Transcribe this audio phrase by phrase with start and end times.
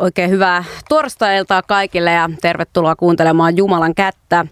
[0.00, 4.46] Oikein hyvää torstailtaa kaikille ja tervetuloa kuuntelemaan Jumalan kättä.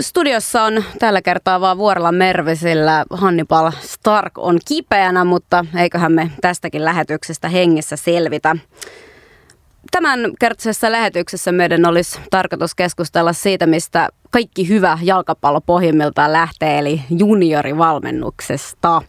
[0.00, 3.04] Studiossa on tällä kertaa vaan Vuorella Mervisillä.
[3.10, 8.56] Hannibal Stark on kipeänä, mutta eiköhän me tästäkin lähetyksestä hengissä selvitä.
[9.90, 17.02] Tämän kertaisessa lähetyksessä meidän olisi tarkoitus keskustella siitä, mistä kaikki hyvä jalkapallo pohjimmiltaan lähtee, eli
[17.10, 19.02] juniorivalmennuksesta.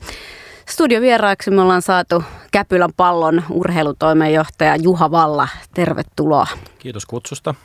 [0.70, 5.48] Studiovieraaksi me ollaan saatu Käpylän pallon urheilutoimenjohtaja Juha Valla.
[5.74, 6.48] Tervetuloa.
[6.80, 7.56] Kiitos kutsusta.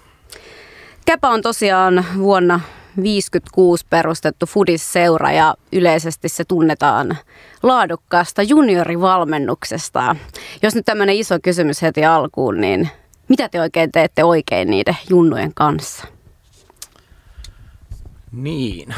[1.06, 7.18] Käpä on tosiaan vuonna 1956 perustettu Fudis-seura ja yleisesti se tunnetaan
[7.62, 10.16] laadukkaasta juniorivalmennuksesta.
[10.62, 12.88] Jos nyt tämmöinen iso kysymys heti alkuun, niin
[13.28, 16.04] mitä te oikein teette oikein niiden junnujen kanssa?
[18.32, 18.94] Niin,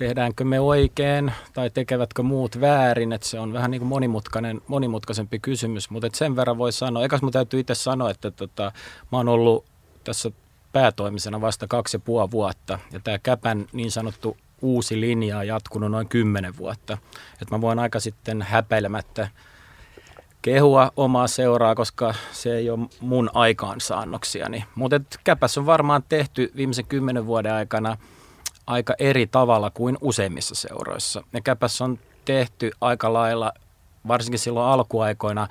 [0.00, 5.38] tehdäänkö me oikein tai tekevätkö muut väärin, että se on vähän niin kuin monimutkainen, monimutkaisempi
[5.38, 8.72] kysymys, mutta sen verran voi sanoa, ekas mun täytyy itse sanoa, että tota,
[9.12, 9.64] mä oon ollut
[10.04, 10.30] tässä
[10.72, 15.90] päätoimisena vasta kaksi ja puoli vuotta ja tämä Käpän niin sanottu uusi linja on jatkunut
[15.90, 16.98] noin kymmenen vuotta,
[17.42, 19.28] että mä voin aika sitten häpeilemättä
[20.42, 24.64] kehua omaa seuraa, koska se ei ole mun aikaansaannoksiani.
[24.74, 27.96] Mutta Käpässä on varmaan tehty viimeisen kymmenen vuoden aikana–
[28.70, 31.22] aika eri tavalla kuin useimmissa seuroissa.
[31.32, 33.52] Ja käpässä on tehty aika lailla,
[34.08, 35.48] varsinkin silloin alkuaikoina,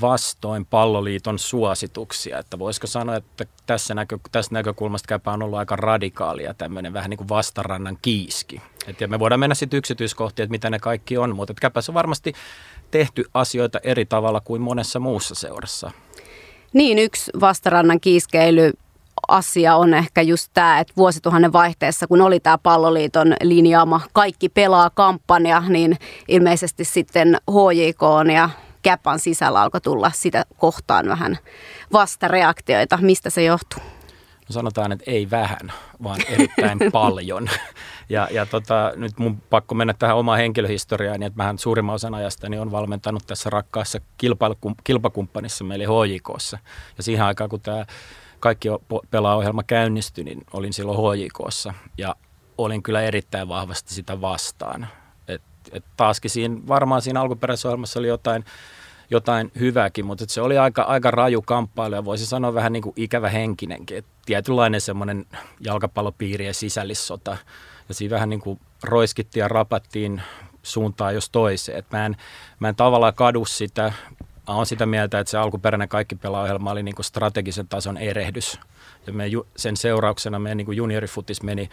[0.00, 2.38] vastoin palloliiton suosituksia.
[2.38, 7.10] Että voisiko sanoa, että tässä, näkö, tästä näkökulmasta käpä on ollut aika radikaalia tämmöinen vähän
[7.10, 8.62] niin kuin vastarannan kiiski.
[8.86, 11.94] Et ja me voidaan mennä sitten yksityiskohtiin, että mitä ne kaikki on, mutta käpässä on
[11.94, 12.32] varmasti
[12.90, 15.90] tehty asioita eri tavalla kuin monessa muussa seurassa.
[16.72, 18.72] Niin, yksi vastarannan kiiskeily
[19.28, 24.90] asia on ehkä just tämä, että vuosituhannen vaihteessa, kun oli tämä palloliiton linjaama kaikki pelaa
[24.90, 25.96] kampanja, niin
[26.28, 28.50] ilmeisesti sitten HJK ja
[28.82, 31.38] Käpan sisällä alkoi tulla sitä kohtaan vähän
[31.92, 32.98] vastareaktioita.
[33.02, 33.82] Mistä se johtuu?
[34.48, 37.48] No sanotaan, että ei vähän, vaan erittäin paljon.
[38.08, 42.14] Ja, ja tota, nyt mun pakko mennä tähän omaan henkilöhistoriaan, niin että mähän suurimman osan
[42.14, 43.98] ajasta niin on valmentanut tässä rakkaassa
[44.84, 46.58] kilpakumppanissa meille HJKssa.
[46.96, 47.84] Ja siihen aikaan, kun tämä
[48.42, 48.68] kaikki
[49.10, 52.16] pelaaohjelma käynnistyi, niin olin silloin HJKssa ja
[52.58, 54.88] olin kyllä erittäin vahvasti sitä vastaan.
[55.28, 55.42] Et,
[55.72, 58.44] et taaskin siinä, varmaan siinä alkuperäisessä ohjelmassa oli jotain,
[59.10, 62.92] jotain hyvääkin, mutta se oli aika, aika raju kamppailu ja voisi sanoa vähän niin kuin
[62.96, 63.98] ikävä henkinenkin.
[63.98, 65.26] Et tietynlainen semmoinen
[65.60, 67.36] jalkapallopiirien sisällissota
[67.88, 70.22] ja siinä vähän niin kuin roiskittiin ja rapattiin
[70.62, 71.78] suuntaan jos toiseen.
[71.78, 72.16] Et mä, en,
[72.60, 73.92] mä en tavallaan kadu sitä,
[74.48, 78.60] mä oon sitä mieltä, että se alkuperäinen kaikki pelaaohjelma oli niin kuin strategisen tason erehdys.
[79.06, 79.24] Ja me
[79.56, 81.70] sen seurauksena meidän niin kuin juniorifutis meni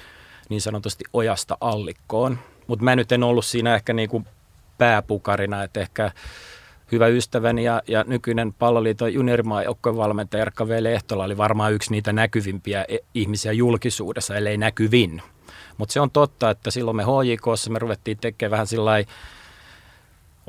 [0.50, 2.40] niin sanotusti ojasta allikkoon.
[2.68, 4.26] Mutta mä nyt en ollut siinä ehkä niin kuin
[4.78, 6.12] pääpukarina, että ehkä
[6.92, 9.64] hyvä ystäväni ja, ja nykyinen palloliiton juniorimaa
[9.96, 10.84] valmentaja Erkka V.
[10.84, 15.22] Lehtola oli varmaan yksi niitä näkyvimpiä e- ihmisiä julkisuudessa, ellei näkyvin.
[15.78, 18.92] Mutta se on totta, että silloin me HJKssa me ruvettiin tekemään vähän sillä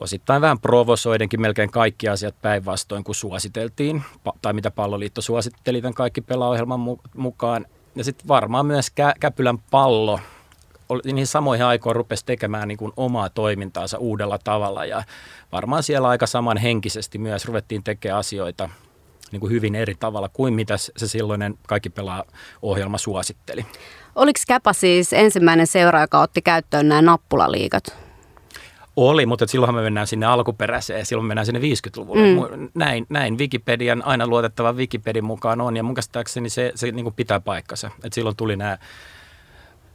[0.00, 4.02] osittain vähän provosoidenkin melkein kaikki asiat päinvastoin kuin suositeltiin,
[4.42, 6.80] tai mitä palloliitto suositteli tämän kaikki pelaohjelman
[7.16, 7.66] mukaan.
[7.94, 10.20] Ja sitten varmaan myös Kä- Käpylän pallo
[11.04, 15.02] niihin samoihin aikoihin rupesi tekemään niin kuin omaa toimintaansa uudella tavalla ja
[15.52, 18.68] varmaan siellä aika samanhenkisesti myös ruvettiin tekemään asioita
[19.32, 22.24] niin kuin hyvin eri tavalla kuin mitä se silloinen kaikki pelaa
[22.62, 23.66] ohjelma suositteli.
[24.14, 28.09] Oliko Käpä siis ensimmäinen seura, joka otti käyttöön nämä nappulaliikat?
[28.96, 32.56] Oli, mutta silloinhan me mennään sinne alkuperäiseen, silloin me mennään sinne 50-luvulle.
[32.56, 32.68] Mm.
[32.74, 37.14] Näin, näin Wikipedian, aina luotettava Wikipedian mukaan on, ja mun käsittääkseni se, se niin kuin
[37.14, 37.90] pitää paikkansa.
[38.04, 38.78] Et silloin tuli nämä,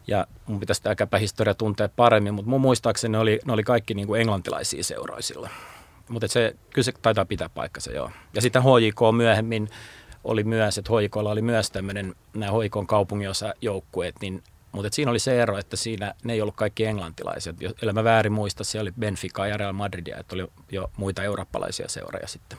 [0.07, 3.93] ja mun pitäisi tämä käpähistoria tuntea paremmin, mutta mun muistaakseni ne oli, ne oli kaikki
[3.93, 5.49] niin kuin englantilaisia seuroisilla.
[6.09, 8.11] Mutta se, kyllä se taitaa pitää paikkansa, joo.
[8.33, 9.69] Ja sitten HJK myöhemmin
[10.23, 14.43] oli myös, että HJKlla oli myös tämmöinen, nämä HJKn kaupunginosajoukkueet, niin
[14.75, 17.55] mutta siinä oli se ero, että siinä ne ei ollut kaikki englantilaiset.
[17.61, 21.89] Jos mä väärin muista, siellä oli Benfica ja Real Madridia, että oli jo muita eurooppalaisia
[21.89, 22.57] seuroja sitten.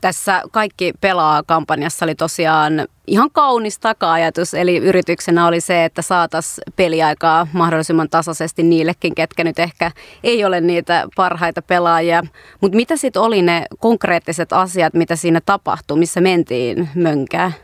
[0.00, 6.64] Tässä kaikki pelaa kampanjassa oli tosiaan ihan kaunis taka-ajatus, eli yrityksenä oli se, että saataisiin
[6.76, 9.90] peliaikaa mahdollisimman tasaisesti niillekin, ketkä nyt ehkä
[10.24, 12.22] ei ole niitä parhaita pelaajia.
[12.60, 17.54] Mutta mitä sitten oli ne konkreettiset asiat, mitä siinä tapahtui, missä mentiin mönkään?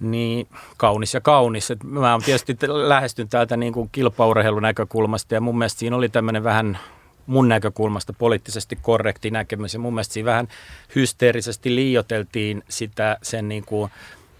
[0.00, 1.70] Niin, kaunis ja kaunis.
[1.70, 6.08] Et mä oon tietysti lähestyn täältä niin kuin kilpaurheilun näkökulmasta ja mun mielestä siinä oli
[6.08, 6.78] tämmöinen vähän
[7.26, 10.48] mun näkökulmasta poliittisesti korrekti näkemys ja mun mielestä siinä vähän
[10.94, 13.90] hysteerisesti liioteltiin sitä sen niin kuin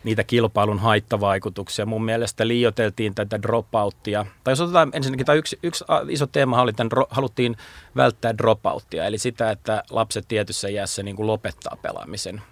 [0.05, 1.87] niitä kilpailun haittavaikutuksia.
[1.87, 4.26] Mun mielestä liioteltiin tätä dropouttia.
[4.44, 7.56] Tai jos otetaan ensinnäkin, tai yksi, yksi iso teema oli, että haluttiin
[7.97, 12.43] välttää dropouttia, eli sitä, että lapset tietyssä iässä niin kuin lopettaa pelaamisen.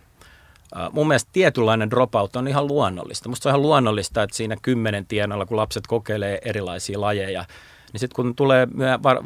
[0.93, 3.29] Mun mielestä tietynlainen dropout on ihan luonnollista.
[3.29, 7.45] Musta on ihan luonnollista, että siinä kymmenen tienoilla, kun lapset kokeilee erilaisia lajeja,
[7.93, 9.25] niin sitten kun tulee myö, var,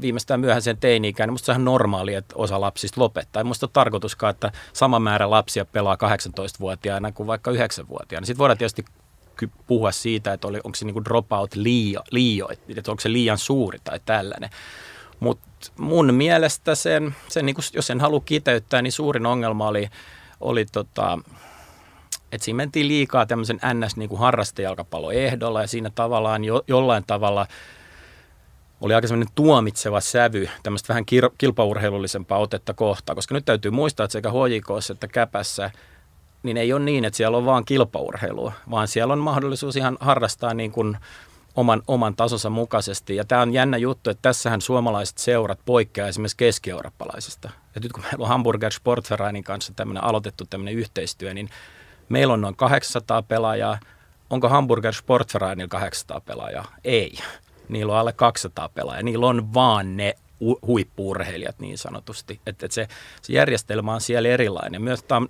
[0.00, 3.40] viimeistään myöhäiseen teini-ikään, niin musta se on ihan normaali, että osa lapsista lopettaa.
[3.40, 8.26] Ei musta ole tarkoituskaan, että sama määrä lapsia pelaa 18-vuotiaana kuin vaikka 9-vuotiaana.
[8.26, 8.84] Sitten voidaan tietysti
[9.66, 13.78] puhua siitä, että oli, onko se niinku dropout liio, liio, että onko se liian suuri
[13.84, 14.50] tai tällainen.
[15.20, 15.46] Mutta
[15.78, 19.88] mun mielestä sen, sen niinku, jos sen haluaa kiteyttää, niin suurin ongelma oli,
[20.40, 21.18] oli tota,
[22.32, 23.96] että siinä mentiin liikaa tämmöisen ns.
[23.96, 27.46] Niin harrastejalkapalloehdolla ja siinä tavallaan jo, jollain tavalla–
[28.80, 34.04] oli aika semmoinen tuomitseva sävy, tämmöistä vähän kir- kilpaurheilullisempaa otetta kohtaa, koska nyt täytyy muistaa,
[34.04, 35.70] että sekä HJKssa että Käpässä,
[36.42, 40.54] niin ei ole niin, että siellä on vaan kilpaurheilua, vaan siellä on mahdollisuus ihan harrastaa
[40.54, 40.96] niin kuin
[41.56, 43.16] oman, oman tasonsa mukaisesti.
[43.16, 47.50] Ja tämä on jännä juttu, että tässähän suomalaiset seurat poikkeaa esimerkiksi keski-eurooppalaisista.
[47.74, 51.48] Ja nyt kun meillä on Hamburger Sportvereinin kanssa tämmöinen aloitettu tämmöinen yhteistyö, niin
[52.08, 53.78] meillä on noin 800 pelaajaa.
[54.30, 56.74] Onko Hamburger Sportvereinilla 800 pelaajaa?
[56.84, 57.18] Ei
[57.68, 59.02] niillä on alle 200 pelaajaa.
[59.02, 60.14] Niillä on vaan ne
[60.66, 62.40] huippuurheilijat niin sanotusti.
[62.46, 62.88] Että et se,
[63.22, 64.82] se järjestelmä on siellä erilainen.
[64.82, 65.28] Myös tam,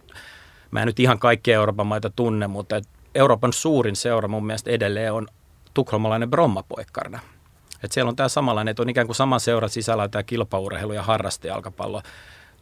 [0.71, 4.71] mä en nyt ihan kaikkia Euroopan maita tunne, mutta et Euroopan suurin seura mun mielestä
[4.71, 5.29] edelleen on
[5.75, 7.21] tukholmalainen Brommapoikkarna.
[7.85, 11.03] Et siellä on tämä samanlainen, että on ikään kuin sama seura sisällä tämä kilpaurheilu ja
[11.03, 12.03] harrastejalkapallo.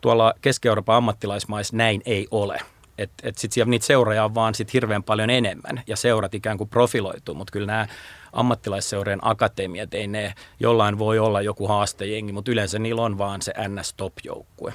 [0.00, 2.58] Tuolla Keski-Euroopan ammattilaismaissa näin ei ole.
[2.98, 6.58] Että et sitten siellä niitä seuroja on vaan sit hirveän paljon enemmän ja seurat ikään
[6.58, 7.86] kuin profiloituu, mutta kyllä nämä
[8.32, 13.52] ammattilaisseurojen akatemiat, ei ne jollain voi olla joku haastejengi, mutta yleensä niillä on vaan se
[13.68, 14.72] NS-top-joukkue.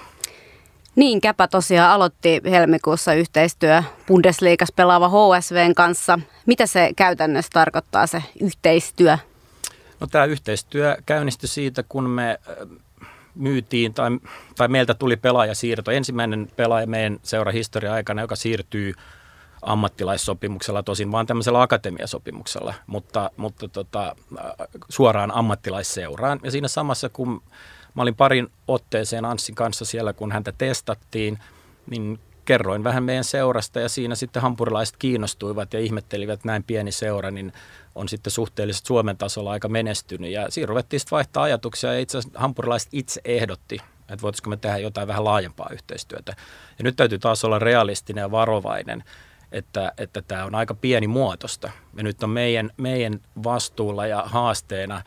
[0.95, 6.19] Niin, Käpä tosiaan aloitti helmikuussa yhteistyö Bundesliigas pelaava HSVn kanssa.
[6.45, 9.18] Mitä se käytännössä tarkoittaa se yhteistyö?
[10.00, 12.40] No tämä yhteistyö käynnistyi siitä, kun me
[13.36, 14.10] myytiin tai,
[14.56, 15.92] tai meiltä tuli pelaajasiirto.
[15.92, 18.94] Ensimmäinen pelaaja meidän seurahistoria aikana, joka siirtyy
[19.62, 24.16] ammattilaissopimuksella, tosin vaan tämmöisellä akatemiasopimuksella, mutta, mutta tota,
[24.89, 26.39] suoraan ammattilaisseuraan.
[26.44, 27.42] Ja siinä samassa, kun
[27.95, 31.40] mä olin parin otteeseen Anssin kanssa siellä, kun häntä testattiin,
[31.90, 36.92] niin kerroin vähän meidän seurasta ja siinä sitten hampurilaiset kiinnostuivat ja ihmettelivät, että näin pieni
[36.92, 37.54] seura, niin
[37.95, 40.31] on sitten suhteellisesti Suomen tasolla aika menestynyt.
[40.31, 44.57] Ja siinä ruvettiin sitten vaihtaa ajatuksia ja itse asiassa hampurilaiset itse ehdotti, että voitaisiko me
[44.57, 46.36] tehdä jotain vähän laajempaa yhteistyötä.
[46.78, 49.04] Ja nyt täytyy taas olla realistinen ja varovainen,
[49.51, 51.72] että, että tämä on aika pieni muotosta.
[51.98, 55.01] Ja nyt on meidän, meidän vastuulla ja haasteena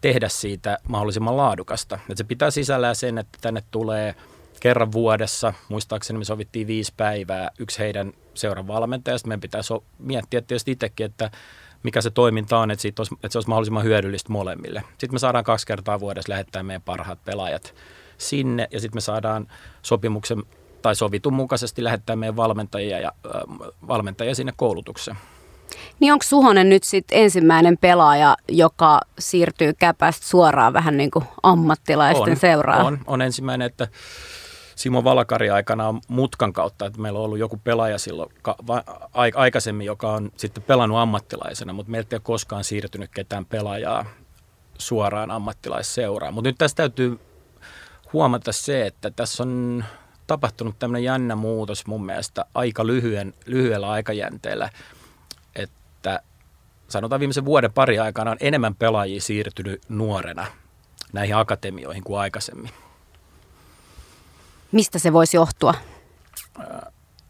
[0.00, 1.94] tehdä siitä mahdollisimman laadukasta.
[1.94, 4.14] Että se pitää sisällään sen, että tänne tulee
[4.60, 9.28] kerran vuodessa, muistaakseni me sovittiin viisi päivää, yksi heidän seuran valmentajasta.
[9.28, 11.30] Meidän pitää so- miettiä tietysti itsekin, että
[11.82, 14.82] mikä se toiminta on, että, siitä olisi, että se olisi mahdollisimman hyödyllistä molemmille.
[14.88, 17.74] Sitten me saadaan kaksi kertaa vuodessa lähettää meidän parhaat pelaajat
[18.18, 19.48] sinne ja sitten me saadaan
[19.82, 20.42] sopimuksen
[20.82, 23.42] tai sovitun mukaisesti lähettää meidän valmentajia, ja, äh,
[23.88, 25.16] valmentajia sinne koulutukseen.
[26.00, 32.30] Niin onko Suhonen nyt sitten ensimmäinen pelaaja, joka siirtyy käpästä suoraan vähän niin kuin ammattilaisten
[32.30, 32.86] on, seuraan?
[32.86, 33.88] On, on ensimmäinen, että
[34.76, 38.84] Simo Valakari aikana on mutkan kautta, että meillä on ollut joku pelaaja silloin ka, va,
[39.34, 44.04] aikaisemmin, joka on sitten pelannut ammattilaisena, mutta meiltä ei ole koskaan siirtynyt ketään pelaajaa
[44.78, 46.34] suoraan ammattilaisseuraan.
[46.34, 47.18] Mutta nyt tässä täytyy
[48.12, 49.84] huomata se, että tässä on
[50.26, 54.70] tapahtunut tämmöinen jännä muutos mun mielestä aika lyhyen, lyhyellä aikajänteellä,
[56.88, 60.46] sanotaan viimeisen vuoden pari aikana on enemmän pelaajia siirtynyt nuorena
[61.12, 62.70] näihin akatemioihin kuin aikaisemmin.
[64.72, 65.74] Mistä se voisi johtua?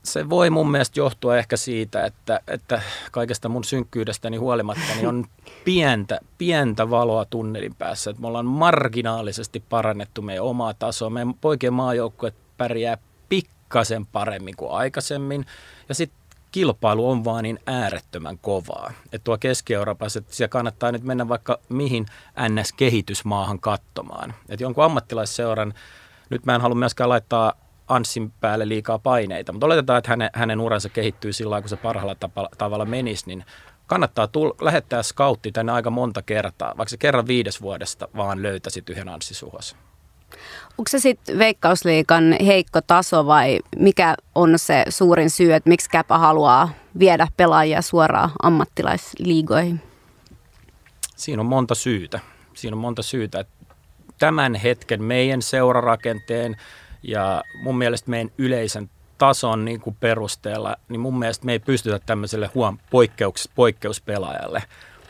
[0.02, 2.82] Se voi mun mielestä johtua ehkä siitä, että, että
[3.12, 5.25] kaikesta mun synkkyydestäni huolimatta niin on
[5.64, 8.10] pientä, pientä valoa tunnelin päässä.
[8.10, 11.10] Että me ollaan marginaalisesti parannettu meidän omaa tasoa.
[11.10, 12.98] Meidän poikien maajoukkue pärjää
[13.28, 15.46] pikkasen paremmin kuin aikaisemmin.
[15.88, 18.92] Ja sitten kilpailu on vaan niin äärettömän kovaa.
[19.04, 22.06] Että tuo Keski-Euroopassa, että siellä kannattaa nyt mennä vaikka mihin
[22.48, 24.34] NS-kehitysmaahan katsomaan.
[24.48, 25.74] Että jonkun ammattilaisseuran,
[26.30, 27.52] nyt mä en halua myöskään laittaa
[27.88, 32.14] Anssin päälle liikaa paineita, mutta oletetaan, että hänen, hänen uransa kehittyy sillä kun se parhaalla
[32.14, 33.44] tapa, tavalla menisi, niin
[33.86, 38.88] kannattaa tull, lähettää scoutti tänne aika monta kertaa, vaikka se kerran viides vuodesta vaan löytäisit
[38.88, 39.78] yhden Anssi Suhosen.
[40.78, 46.18] Onko se sitten Veikkausliikan heikko taso vai mikä on se suurin syy, että miksi Käpä
[46.18, 49.82] haluaa viedä pelaajia suoraan ammattilaisliigoihin?
[51.16, 52.20] Siinä on monta syytä.
[52.54, 53.44] Siinä on monta syytä.
[54.18, 56.56] Tämän hetken meidän seurarakenteen
[57.02, 61.98] ja mun mielestä meidän yleisen tason niin kuin perusteella, niin mun mielestä me ei pystytä
[62.06, 64.62] tämmöiselle huom poikkeuks, poikkeuspelaajalle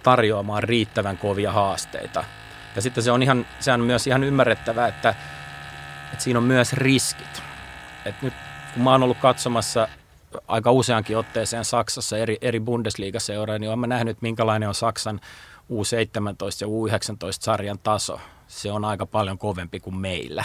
[0.02, 2.24] tarjoamaan riittävän kovia haasteita.
[2.76, 5.14] Ja sitten se on, ihan, se on myös ihan ymmärrettävää, että,
[6.12, 7.42] että siinä on myös riskit.
[8.04, 8.34] Et nyt
[8.74, 9.88] kun mä oon ollut katsomassa
[10.48, 15.20] aika useankin otteeseen Saksassa eri, eri Bundesliga-seuroja, niin olen nähnyt, minkälainen on Saksan
[15.72, 18.20] U17 ja U19-sarjan taso.
[18.46, 20.44] Se on aika paljon kovempi kuin meillä.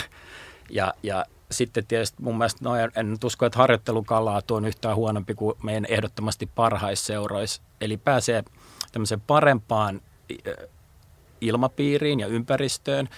[0.69, 5.35] Ja, ja sitten tietysti mun mielestä, no en, en usko, että harjoittelukalaa on yhtään huonompi
[5.35, 7.61] kuin meidän ehdottomasti parhaisseuroissa.
[7.81, 8.43] Eli pääsee
[8.91, 10.01] tämmöiseen parempaan
[11.41, 13.09] ilmapiiriin ja ympäristöön.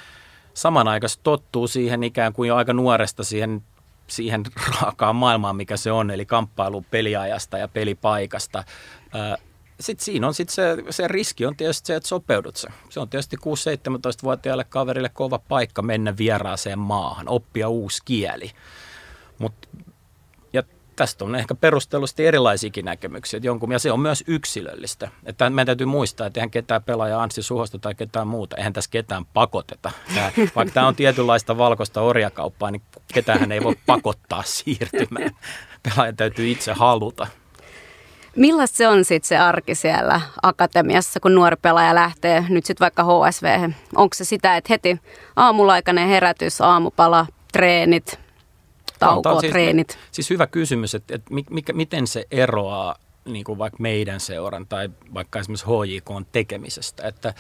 [0.54, 3.64] Samanaikaisesti tottuu siihen ikään kuin jo aika nuoresta siihen,
[4.08, 4.44] siihen
[4.82, 8.64] raakaan maailmaan, mikä se on, eli kamppailu peliajasta ja pelipaikasta
[9.80, 12.68] sitten siinä on sit se, se riski on tietysti se, että sopeudut se.
[12.90, 18.52] Se on tietysti 6-17-vuotiaalle kaverille kova paikka mennä vieraaseen maahan, oppia uusi kieli.
[19.40, 19.54] Mut,
[19.88, 19.93] ja
[20.96, 25.10] tästä on ehkä perustellusti erilaisiakin näkemyksiä, jonkun, ja se on myös yksilöllistä.
[25.26, 28.92] Että meidän täytyy muistaa, että eihän ketään pelaaja Anssi Suhosta tai ketään muuta, eihän tässä
[28.92, 29.92] ketään pakoteta.
[30.16, 32.82] Tää, vaikka tämä on tietynlaista valkoista orjakauppaa, niin
[33.14, 35.32] ketään ei voi pakottaa siirtymään.
[35.84, 37.28] Pelaaja täytyy itse haluta.
[38.36, 43.04] Millaista se on sitten se arki siellä akatemiassa, kun nuori pelaaja lähtee nyt sitten vaikka
[43.04, 43.70] HSV?
[43.96, 45.02] Onko se sitä, että heti
[45.36, 48.23] aamullaikainen herätys, aamupala, treenit,
[49.06, 49.98] tauko, no, siis, treenit?
[50.12, 52.96] Siis hyvä kysymys, että, että mikä, miten se eroaa
[53.26, 57.08] niin kuin vaikka meidän seuran tai vaikka esimerkiksi HJK tekemisestä.
[57.08, 57.34] Että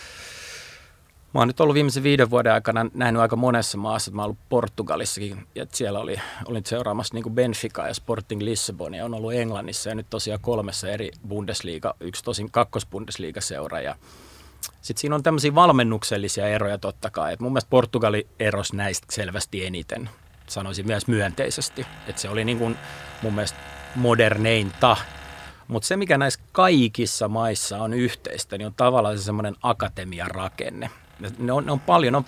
[1.34, 4.12] Mä oon nyt ollut viimeisen viiden vuoden aikana nähnyt aika monessa maassa.
[4.12, 6.16] Mä oon ollut Portugalissakin ja siellä oli,
[6.46, 9.06] olin seuraamassa niin Benfica ja Sporting Lissabonia.
[9.06, 13.82] On ollut Englannissa ja nyt tosiaan kolmessa eri Bundesliga, yksi tosin kakkos-Bundesliga-seura.
[13.82, 13.96] Ja
[14.82, 17.34] sitten siinä on tämmöisiä valmennuksellisia eroja totta kai.
[17.34, 20.10] Et mun mielestä Portugali erosi näistä selvästi eniten,
[20.48, 21.86] sanoisin myös myönteisesti.
[22.08, 22.78] Että se oli niin kuin
[23.22, 23.60] mun mielestä
[23.96, 24.98] moderneinta
[25.68, 30.90] mutta se, mikä näissä kaikissa maissa on yhteistä, niin on tavallaan se semmoinen akatemian rakenne.
[31.38, 32.26] Ne on, ne on paljon, on,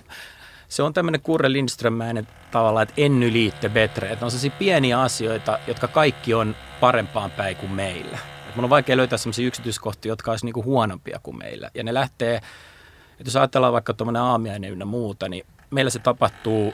[0.67, 4.11] se on tämmöinen Kurre Lindströmmäinen tavalla, että enny liitte betre.
[4.11, 8.17] Että on sellaisia pieniä asioita, jotka kaikki on parempaan päin kuin meillä.
[8.49, 11.71] Et mun on vaikea löytää sellaisia yksityiskohtia, jotka olisi niinku huonompia kuin meillä.
[11.73, 16.73] Ja ne lähtee, että jos ajatellaan vaikka tuommoinen aamiainen ynnä muuta, niin meillä se tapahtuu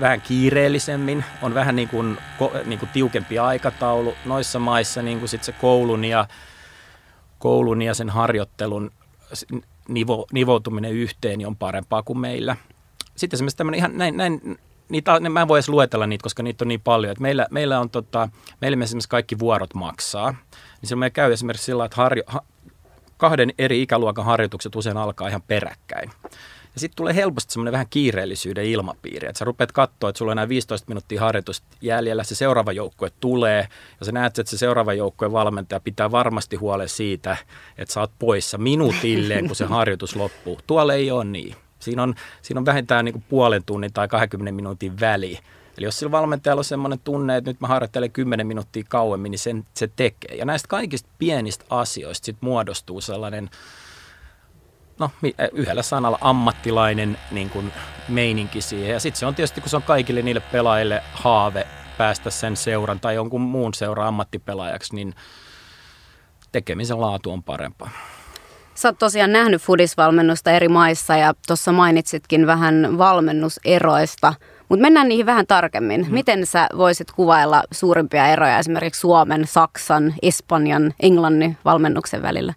[0.00, 2.18] vähän kiireellisemmin, on vähän niin kuin,
[2.64, 4.14] niin kuin tiukempi aikataulu.
[4.24, 6.28] Noissa maissa niin kuin sit se koulun ja,
[7.38, 8.90] koulun ja sen harjoittelun
[9.88, 12.56] nivo, nivoutuminen yhteen niin on parempaa kuin meillä.
[13.16, 16.64] Sitten esimerkiksi tämmöinen ihan näin, näin niitä, mä en voi edes luetella niitä, koska niitä
[16.64, 17.12] on niin paljon.
[17.12, 18.28] Että meillä, meillä on tota,
[18.60, 20.30] meillä esimerkiksi kaikki vuorot maksaa.
[20.30, 22.40] Niin silloin me käy esimerkiksi sillä että harjo, ha,
[23.16, 26.10] kahden eri ikäluokan harjoitukset usein alkaa ihan peräkkäin.
[26.76, 30.38] Ja sitten tulee helposti semmoinen vähän kiireellisyyden ilmapiiri, että sä rupeat katsoa, että sulla on
[30.38, 33.68] enää 15 minuuttia harjoitusta jäljellä, se seuraava joukkue tulee,
[34.00, 37.36] ja sä näet, että se seuraava joukkueen valmentaja pitää varmasti huolen siitä,
[37.78, 40.60] että sä oot poissa minuutilleen, kun se harjoitus loppuu.
[40.66, 41.56] Tuolla ei ole niin.
[41.78, 45.38] Siinä on, siinä on vähintään niin kuin puolen tunnin tai 20 minuutin väli.
[45.78, 49.38] Eli jos sillä valmentajalla on semmoinen tunne, että nyt mä harjoittelen 10 minuuttia kauemmin, niin
[49.38, 50.36] sen, se tekee.
[50.36, 53.50] Ja näistä kaikista pienistä asioista sitten muodostuu sellainen
[54.98, 57.72] no, eh, yhdellä sanalla ammattilainen niin kuin
[58.08, 58.90] meininki siihen.
[58.90, 61.66] Ja sitten se on tietysti, kun se on kaikille niille pelaajille haave
[61.98, 65.14] päästä sen seuran tai jonkun muun seuran ammattipelaajaksi, niin
[66.52, 67.90] tekemisen laatu on parempaa.
[68.74, 74.34] Sä oot tosiaan nähnyt fudisvalmennusta eri maissa ja tuossa mainitsitkin vähän valmennuseroista,
[74.68, 76.04] mutta mennään niihin vähän tarkemmin.
[76.04, 76.14] Hmm.
[76.14, 82.54] Miten sä voisit kuvailla suurimpia eroja esimerkiksi Suomen, Saksan, Espanjan, Englannin valmennuksen välillä?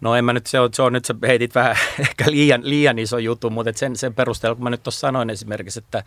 [0.00, 2.98] No en mä nyt, se on, se on nyt sä heitit vähän ehkä liian, liian
[2.98, 6.04] iso juttu, mutta sen, sen perusteella, kun mä nyt tuossa sanoin esimerkiksi, että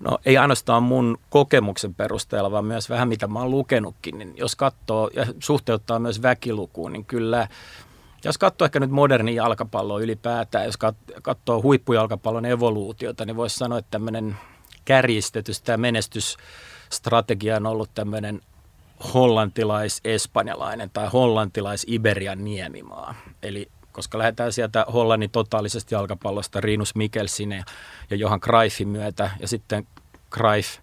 [0.00, 4.56] no ei ainoastaan mun kokemuksen perusteella, vaan myös vähän mitä mä oon lukenutkin, niin jos
[4.56, 7.48] katsoo ja suhteuttaa myös väkilukuun, niin kyllä
[8.24, 10.78] jos katsoo ehkä nyt moderni jalkapalloa ylipäätään, jos
[11.22, 14.36] katsoo huippujalkapallon evoluutiota, niin voisi sanoa, että tämmöinen
[14.84, 18.40] kärjistetys, tämä menestysstrategia on ollut tämmöinen
[19.14, 23.14] hollantilais-espanjalainen tai hollantilais-Iberian niemimaa.
[23.42, 27.52] Eli koska lähdetään sieltä Hollannin totaalisesta jalkapallosta Rinus Mikkelsin
[28.10, 29.86] ja Johan Cruyffin myötä ja sitten
[30.34, 30.78] Cruyff,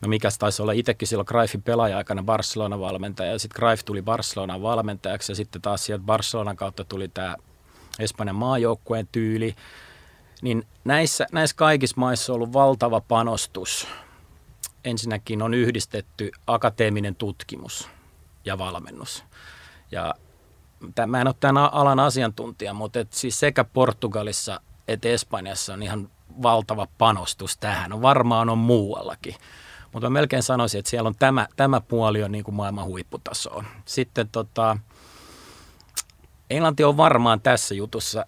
[0.00, 4.62] no mikä taisi olla itsekin silloin Cruyffin pelaaja-aikana Barcelonan valmentaja ja sitten Cruyff tuli Barcelonan
[4.62, 7.36] valmentajaksi ja sitten taas sieltä Barcelonan kautta tuli tämä
[7.98, 9.54] Espanjan maajoukkueen tyyli,
[10.42, 13.88] niin näissä, näissä kaikissa maissa on ollut valtava panostus
[14.86, 17.88] ensinnäkin on yhdistetty akateeminen tutkimus
[18.44, 19.24] ja valmennus.
[19.90, 20.14] Ja
[21.06, 26.10] mä en ole tämän alan asiantuntija, mutta et siis sekä Portugalissa että Espanjassa on ihan
[26.42, 27.90] valtava panostus tähän.
[27.90, 29.34] No varmaan on muuallakin.
[29.92, 33.64] Mutta mä melkein sanoisin, että siellä on tämä, tämä puoli on niin kuin maailman huipputasoa.
[33.84, 34.78] Sitten tota,
[36.50, 38.26] Englanti on varmaan tässä jutussa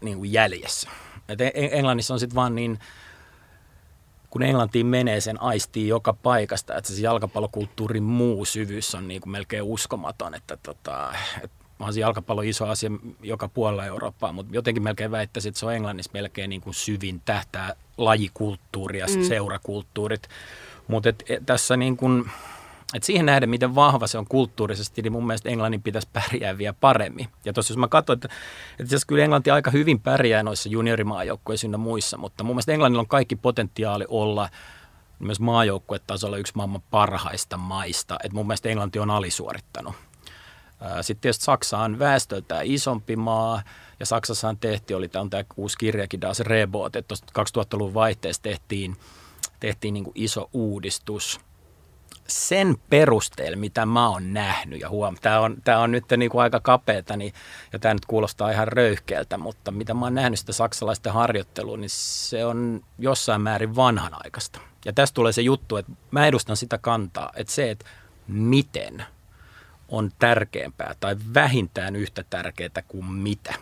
[0.00, 0.90] niin kuin jäljessä.
[1.28, 2.78] Et Englannissa on sitten vaan niin,
[4.34, 9.30] kun Englantiin menee, sen aistii joka paikasta, että se jalkapallokulttuurin muu syvyys on niin kuin
[9.30, 12.90] melkein uskomaton, että tota, et onhan se jalkapallo iso asia
[13.22, 17.22] joka puolella Eurooppaa, mutta jotenkin melkein väittäisin, että se on Englannissa melkein niin kuin syvin
[17.24, 19.22] tähtää lajikulttuuri ja mm.
[19.22, 20.28] seurakulttuurit.
[20.88, 21.08] Mutta
[21.46, 22.30] tässä niin kuin,
[22.94, 26.74] et siihen nähden, miten vahva se on kulttuurisesti, niin mun mielestä Englannin pitäisi pärjää vielä
[26.80, 27.28] paremmin.
[27.44, 28.28] Ja tuossa jos mä katsoin, että,
[28.78, 33.08] että kyllä Englanti aika hyvin pärjää noissa juniorimaajoukkueissa ynnä muissa, mutta mun mielestä Englannilla on
[33.08, 34.48] kaikki potentiaali olla
[35.18, 38.16] myös maajoukkuetasolla yksi maailman parhaista maista.
[38.24, 39.94] Et mun mielestä Englanti on alisuorittanut.
[41.00, 43.62] Sitten tietysti Saksa on väestöltään isompi maa,
[44.00, 48.96] ja Saksassahan tehtiin, oli tämä, tämä uusi kirjakin, Das Rebot, että 2000-luvun vaihteessa tehtiin,
[49.60, 51.40] tehtiin niin kuin iso uudistus
[52.28, 56.42] sen perusteella, mitä mä oon nähnyt, ja huom, tämä on, tämä on nyt niin kuin
[56.42, 57.32] aika kapeata, niin,
[57.72, 61.90] ja tämä nyt kuulostaa ihan röyhkeältä, mutta mitä mä oon nähnyt sitä saksalaisten harjoittelua, niin
[61.90, 64.60] se on jossain määrin vanhanaikaista.
[64.84, 67.84] Ja tästä tulee se juttu, että mä edustan sitä kantaa, että se, että
[68.28, 69.04] miten–
[69.88, 73.54] on tärkeämpää tai vähintään yhtä tärkeää kuin mitä.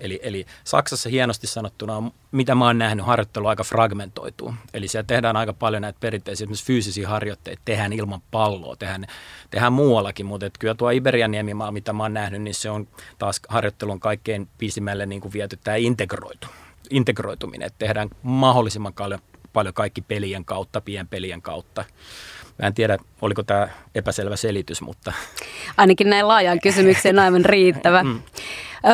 [0.00, 4.54] Eli, eli Saksassa hienosti sanottuna, mitä mä oon nähnyt, harjoittelu aika fragmentoituu.
[4.74, 9.06] Eli siellä tehdään aika paljon näitä perinteisiä fyysisiä harjoitteita, tehdään ilman palloa, tehdään,
[9.50, 12.88] tehdään muuallakin, mutta et kyllä tuo Iberian niemimaa, mitä mä oon nähnyt, niin se on
[13.18, 16.46] taas harjoittelun kaikkein pisimmälle niin kuin viety tämä integroitu,
[16.90, 19.20] integroituminen, että tehdään mahdollisimman paljon,
[19.52, 21.84] paljon kaikki pelien kautta, pienpelien kautta.
[22.58, 25.12] Mä en tiedä, oliko tämä epäselvä selitys, mutta...
[25.76, 28.02] Ainakin näin laajaan kysymykseen aivan riittävä.
[28.02, 28.22] Mm.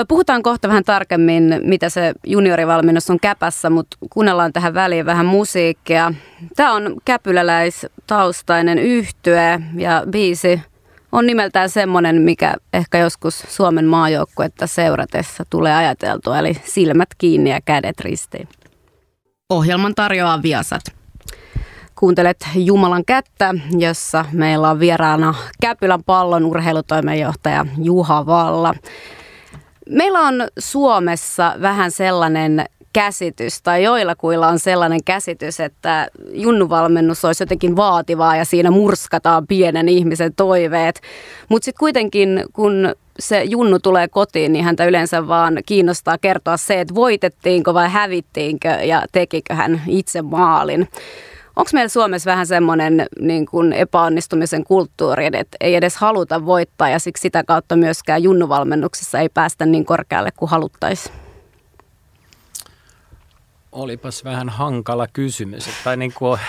[0.09, 6.13] Puhutaan kohta vähän tarkemmin, mitä se juniorivalmennus on käpässä, mutta kuunnellaan tähän väliin vähän musiikkia.
[6.57, 10.61] Tämä on käpyläläistaustainen yhtye ja biisi
[11.13, 17.61] on nimeltään semmoinen, mikä ehkä joskus Suomen maajoukkuetta seuratessa tulee ajateltua, eli silmät kiinni ja
[17.65, 18.49] kädet ristiin.
[19.51, 20.83] Ohjelman tarjoaa Viasat.
[21.95, 28.75] Kuuntelet Jumalan kättä, jossa meillä on vieraana Käpylän pallon urheilutoimenjohtaja Juha Valla.
[29.91, 37.77] Meillä on Suomessa vähän sellainen käsitys, tai joillakuilla on sellainen käsitys, että junnuvalmennus olisi jotenkin
[37.77, 41.01] vaativaa ja siinä murskataan pienen ihmisen toiveet.
[41.49, 46.81] Mutta sitten kuitenkin, kun se junnu tulee kotiin, niin häntä yleensä vaan kiinnostaa kertoa se,
[46.81, 50.89] että voitettiinko vai hävittiinkö ja tekikö hän itse maalin.
[51.57, 56.99] Onko meillä Suomessa vähän semmoinen niin kuin epäonnistumisen kulttuuri, että ei edes haluta voittaa ja
[56.99, 61.15] siksi sitä kautta myöskään junnuvalmennuksessa ei päästä niin korkealle kuin haluttaisiin?
[63.73, 65.69] Olipas vähän hankala kysymys.
[65.85, 66.41] Tai niin kuin,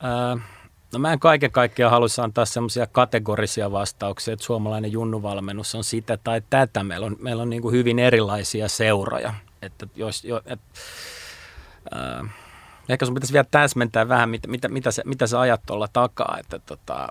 [0.00, 0.36] ää,
[0.92, 6.18] no mä en kaiken kaikkiaan haluaisi antaa semmoisia kategorisia vastauksia, että suomalainen junnuvalmennus on sitä
[6.24, 6.84] tai tätä.
[6.84, 9.34] Meillä on, meillä on niin kuin hyvin erilaisia seuroja.
[9.62, 10.60] Että jos, jo, et,
[11.90, 12.24] ää,
[12.88, 16.36] Ehkä sun pitäisi vielä täsmentää vähän, mitä, mitä, mitä, se, mitä sä ajat tuolla takaa.
[16.40, 17.08] Että tota...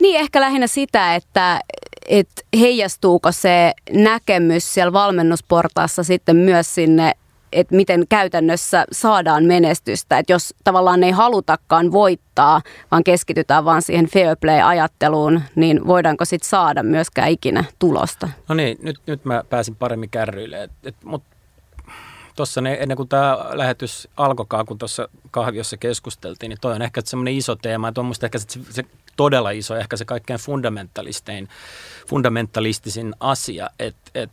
[0.00, 1.60] Niin, ehkä lähinnä sitä, että,
[2.08, 7.12] että heijastuuko se näkemys siellä valmennusportaassa sitten myös sinne
[7.52, 10.18] että miten käytännössä saadaan menestystä.
[10.18, 16.48] Että jos tavallaan ei halutakaan voittaa, vaan keskitytään vaan siihen fair play-ajatteluun, niin voidaanko sitten
[16.48, 18.28] saada myöskään ikinä tulosta?
[18.48, 20.70] No niin, nyt, nyt mä pääsin paremmin kärryille.
[21.04, 21.35] Mutta
[22.36, 27.34] tuossa ennen kuin tämä lähetys alkoikaan, kun tuossa kahviossa keskusteltiin, niin toi on ehkä semmoinen
[27.34, 27.88] iso teema.
[27.88, 28.84] Että on ehkä se, se
[29.16, 31.48] todella iso, ehkä se kaikkein fundamentalistein,
[32.08, 34.30] fundamentalistisin asia, että et,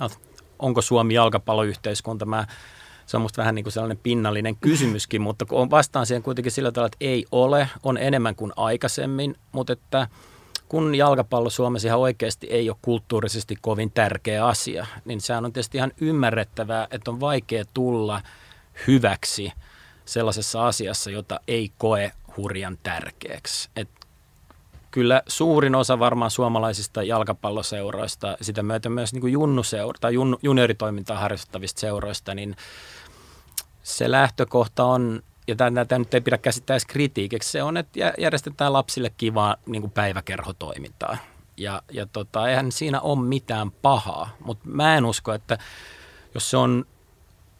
[0.00, 0.10] no,
[0.58, 2.24] onko Suomi jalkapalloyhteiskunta.
[2.24, 2.46] Mä,
[3.06, 6.72] se on musta vähän niin kuin sellainen pinnallinen kysymyskin, mutta kun vastaan siihen kuitenkin sillä
[6.72, 10.08] tavalla, että ei ole, on enemmän kuin aikaisemmin, mutta että–
[10.68, 15.78] kun jalkapallo Suomessa ihan oikeasti ei ole kulttuurisesti kovin tärkeä asia, niin sehän on tietysti
[15.78, 18.22] ihan ymmärrettävää, että on vaikea tulla
[18.86, 19.52] hyväksi
[20.04, 23.70] sellaisessa asiassa, jota ei koe hurjan tärkeäksi.
[23.76, 23.88] Et
[24.90, 29.34] kyllä suurin osa varmaan suomalaisista jalkapalloseuroista, sitä myötä myös niin kuin
[30.00, 32.56] tai jun, junioritoimintaa harjoittavista seuroista, niin
[33.82, 38.12] se lähtökohta on ja tämä, tämä nyt ei pidä käsittää edes kritiikiksi, se on, että
[38.18, 41.16] järjestetään lapsille kivaa niin kuin päiväkerhotoimintaa.
[41.56, 45.58] Ja, ja tota, eihän siinä ole mitään pahaa, mutta mä en usko, että
[46.34, 46.84] jos se on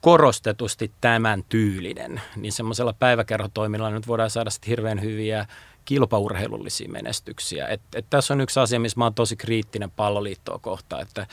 [0.01, 5.47] korostetusti tämän tyylinen, niin semmoisella päiväkerhotoiminnalla nyt voidaan saada sitten hirveän hyviä
[5.85, 7.67] kilpaurheilullisia menestyksiä.
[7.67, 11.27] Et, et tässä on yksi asia, missä mä oon tosi kriittinen palloliittoa kohtaan, että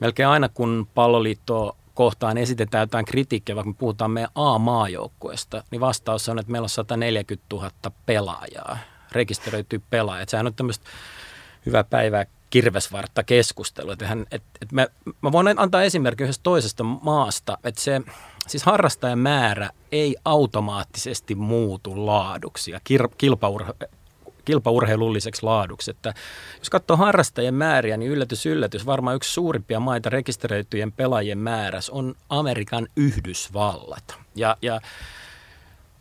[0.00, 6.28] melkein aina kun palloliittoa kohtaan esitetään jotain kritiikkiä, vaikka me puhutaan meidän A-maajoukkueesta, niin vastaus
[6.28, 7.70] on, että meillä on 140 000
[8.06, 8.78] pelaajaa,
[9.12, 10.28] rekisteröityy pelaajat.
[10.28, 10.90] Sehän on tämmöistä
[11.66, 13.92] hyvää päivää kirvesvartta keskustelua.
[13.92, 14.86] Että hän, et, et mä,
[15.20, 18.00] mä voin antaa esimerkki yhdestä toisesta maasta, että se
[18.46, 23.74] siis harrastajan määrä ei automaattisesti muutu laaduksi ja kir, kilpaurhe,
[24.48, 25.90] kilpaurheilulliseksi laaduksi.
[25.90, 26.14] Että
[26.58, 32.14] jos katsoo harrastajien määriä, niin yllätys, yllätys, varmaan yksi suurimpia maita rekisteröityjen pelaajien määrässä on
[32.28, 34.16] Amerikan Yhdysvallat.
[34.34, 34.80] Ja, ja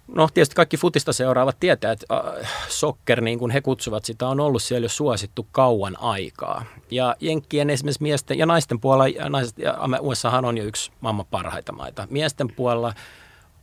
[0.07, 4.39] No tietysti kaikki futista seuraavat tietää, että äh, sokker, niin kuin he kutsuvat sitä, on
[4.39, 6.65] ollut siellä jo suosittu kauan aikaa.
[6.91, 11.25] Ja Jenkkien esimerkiksi miesten ja naisten puolella, ja naiset, ja USAhan on jo yksi maailman
[11.31, 12.07] parhaita maita.
[12.09, 12.93] Miesten puolella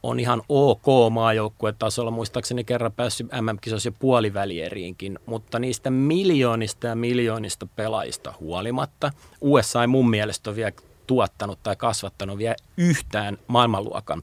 [0.05, 7.67] on ihan ok maajoukkuetasolla, muistaakseni kerran päässyt MM-kisoissa jo puolivälieriinkin, mutta niistä miljoonista ja miljoonista
[7.77, 10.73] pelaajista huolimatta USA ei mun mielestä ole vielä
[11.07, 14.23] tuottanut tai kasvattanut vielä yhtään maailmanluokan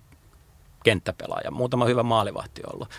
[0.84, 1.52] kenttäpelaaja.
[1.52, 2.90] Muutama hyvä maalivahti ollut.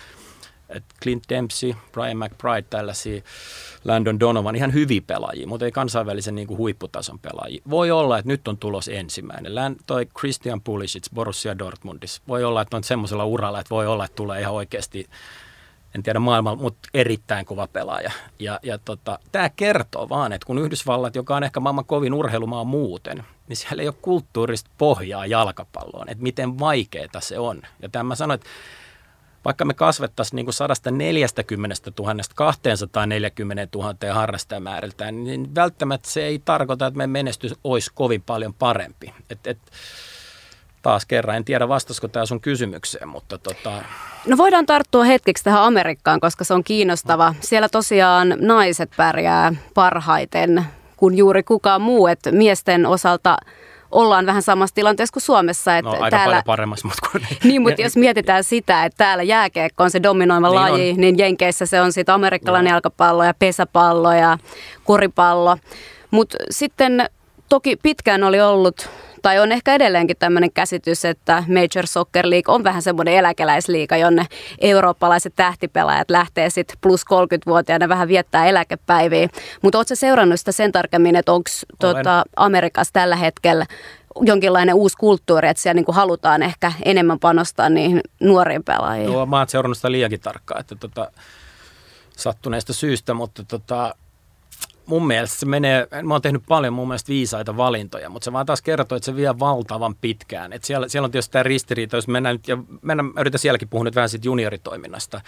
[0.73, 3.23] Et Clint Dempsey, Brian McBride, tällaisia
[3.85, 7.63] Landon Donovan, ihan hyviä pelaajia, mutta ei kansainvälisen niin kuin huipputason pelaajia.
[7.71, 9.55] Voi olla, että nyt on tulos ensimmäinen.
[9.55, 12.23] Län, toi Christian Pulisic Borussia Dortmundissa.
[12.29, 15.09] Voi olla, että on semmoisella uralla, että voi olla, että tulee ihan oikeasti
[15.95, 18.11] en tiedä maailmalla, mutta erittäin kova pelaaja.
[18.39, 22.65] Ja, ja tota, tämä kertoo vaan, että kun Yhdysvallat, joka on ehkä maailman kovin urheilumaa
[22.65, 27.63] muuten, niin siellä ei ole kulttuurista pohjaa jalkapalloon, että miten vaikeaa se on.
[27.83, 28.51] Ja tämä mä sanoin, että
[29.45, 36.97] vaikka me kasvettaisiin niin 140 000 240 000 harrastajamääriltään, niin välttämättä se ei tarkoita, että
[36.97, 39.15] meidän menestys olisi kovin paljon parempi.
[39.31, 39.59] Et, et,
[40.83, 43.83] taas kerran, en tiedä vastasiko tämä sun kysymykseen, mutta tota...
[44.27, 47.35] No voidaan tarttua hetkeksi tähän Amerikkaan, koska se on kiinnostava.
[47.41, 50.65] Siellä tosiaan naiset pärjää parhaiten
[50.97, 53.37] kuin juuri kukaan muu, että miesten osalta
[53.93, 55.77] ollaan vähän samassa tilanteessa kuin Suomessa.
[55.77, 57.21] Että no, aika täällä, paljon paremmassa, mutta kun...
[57.49, 60.97] niin, mutta jos mietitään sitä, että täällä jääkiekko on se dominoiva niin laji, on.
[60.97, 62.75] niin Jenkeissä se on sitten amerikkalainen no.
[62.75, 64.39] jalkapallo ja pesäpallo ja
[64.85, 65.57] koripallo.
[66.11, 67.11] Mutta sitten
[67.49, 68.89] toki pitkään oli ollut
[69.23, 74.27] tai on ehkä edelleenkin tämmöinen käsitys, että Major Soccer League on vähän semmoinen eläkeläisliiga, jonne
[74.61, 79.29] eurooppalaiset tähtipelaajat lähtee sitten plus 30-vuotiaana vähän viettää eläkepäiviä.
[79.63, 83.67] Mutta ootko seurannut sitä sen tarkemmin, että onko tuota, Amerikassa tällä hetkellä
[84.21, 89.13] jonkinlainen uusi kulttuuri, että siellä niin kuin halutaan ehkä enemmän panostaa niihin nuoriin pelaajiin?
[89.13, 91.11] Joo, mä oon seurannut sitä liiankin tarkkaan, että tota,
[92.17, 93.95] sattuneesta syystä, mutta tota,
[94.87, 98.47] mun mielestä se menee, mä oon tehnyt paljon mun mielestä viisaita valintoja, mutta se vaan
[98.47, 100.53] taas kertoo, että se vie valtavan pitkään.
[100.53, 103.85] Et siellä, siellä on tietysti tämä ristiriita, jos mennään nyt, ja mennään, yritän sielläkin puhua
[103.85, 105.21] nyt vähän siitä junioritoiminnasta.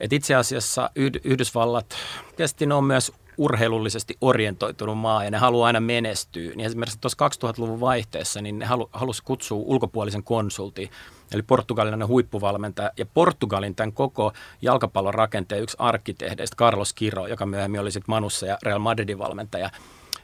[0.00, 1.94] Et itse asiassa Yh- Yhdysvallat,
[2.36, 6.50] tietysti ne on myös urheilullisesti orientoitunut maa ja ne haluaa aina menestyä.
[6.54, 10.90] Niin esimerkiksi tuossa 2000-luvun vaihteessa niin ne halu, halusi kutsua ulkopuolisen konsultin,
[11.32, 12.90] eli portugalilainen huippuvalmentaja.
[12.98, 18.46] Ja Portugalin tämän koko jalkapallon rakenteen yksi arkkitehdeistä, Carlos Kiro, joka myöhemmin oli sitten Manussa
[18.46, 19.70] ja Real Madridin valmentaja,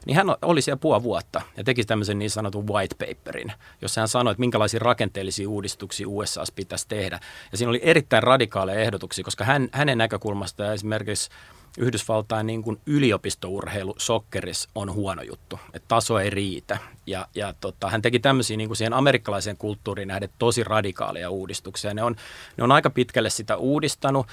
[0.05, 4.07] niin hän oli siellä puoli vuotta ja teki tämmöisen niin sanotun white paperin, jossa hän
[4.07, 7.19] sanoi, että minkälaisia rakenteellisia uudistuksia USA pitäisi tehdä.
[7.51, 11.29] Ja siinä oli erittäin radikaaleja ehdotuksia, koska hän, hänen näkökulmasta esimerkiksi–
[11.77, 16.77] Yhdysvaltain niin kuin yliopistourheilu sokkeris on huono juttu, että taso ei riitä.
[17.05, 21.93] Ja, ja tota, hän teki tämmöisiä niin kuin siihen amerikkalaiseen kulttuuriin nähden tosi radikaaleja uudistuksia.
[21.93, 22.15] Ne on,
[22.57, 24.27] ne on aika pitkälle sitä uudistanut.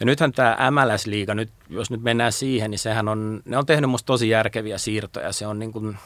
[0.00, 3.90] Ja nythän tämä MLS-liiga, nyt, jos nyt mennään siihen, niin sehän on, ne on tehnyt
[3.90, 5.32] musta tosi järkeviä siirtoja.
[5.32, 5.98] Se on niin kuin,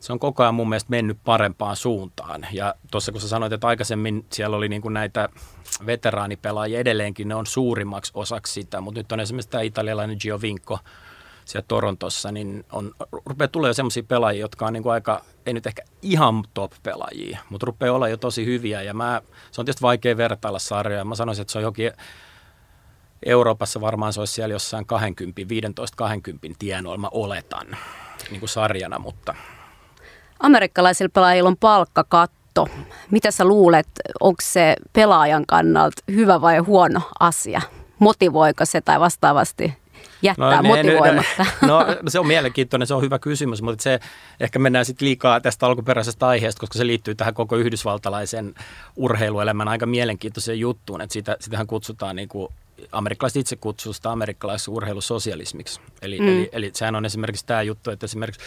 [0.00, 2.46] se on koko ajan mun mielestä mennyt parempaan suuntaan.
[2.52, 5.28] Ja tuossa kun sä sanoit, että aikaisemmin siellä oli niin kuin näitä
[5.86, 10.78] veteraanipelaajia edelleenkin, ne on suurimmaksi osaksi sitä, mutta nyt on esimerkiksi tämä italialainen Giovinco
[11.44, 12.94] siellä Torontossa, niin on,
[13.26, 17.38] rupeaa tulee jo sellaisia pelaajia, jotka on niin kuin aika, ei nyt ehkä ihan top-pelaajia,
[17.50, 21.04] mutta rupeaa olla jo tosi hyviä ja mä, se on tietysti vaikea vertailla sarjoja.
[21.04, 21.92] Mä sanoisin, että se on jokin
[23.26, 27.66] Euroopassa varmaan se olisi siellä jossain 20, 15-20 tienoilla, mä oletan,
[28.30, 29.34] niin kuin sarjana, mutta
[30.40, 32.68] amerikkalaisilla pelaajilla on palkkakatto.
[33.10, 33.88] Mitä sä luulet,
[34.20, 37.60] onko se pelaajan kannalta hyvä vai huono asia?
[37.98, 39.74] Motivoiko se tai vastaavasti
[40.22, 41.46] jättää no, motivoimatta?
[41.62, 44.00] No, no se on mielenkiintoinen, se on hyvä kysymys, mutta se
[44.40, 48.54] ehkä mennään sitten liikaa tästä alkuperäisestä aiheesta, koska se liittyy tähän koko yhdysvaltalaisen
[48.96, 52.52] urheiluelämän aika mielenkiintoiseen juttuun, että sitä, sitähän kutsutaan niin kuin
[52.92, 55.80] amerikkalaiset itse kutsuu sitä amerikkalaisessa urheilusosialismiksi.
[56.02, 56.28] Eli, mm.
[56.28, 58.40] eli, eli sehän on esimerkiksi tämä juttu, että esimerkiksi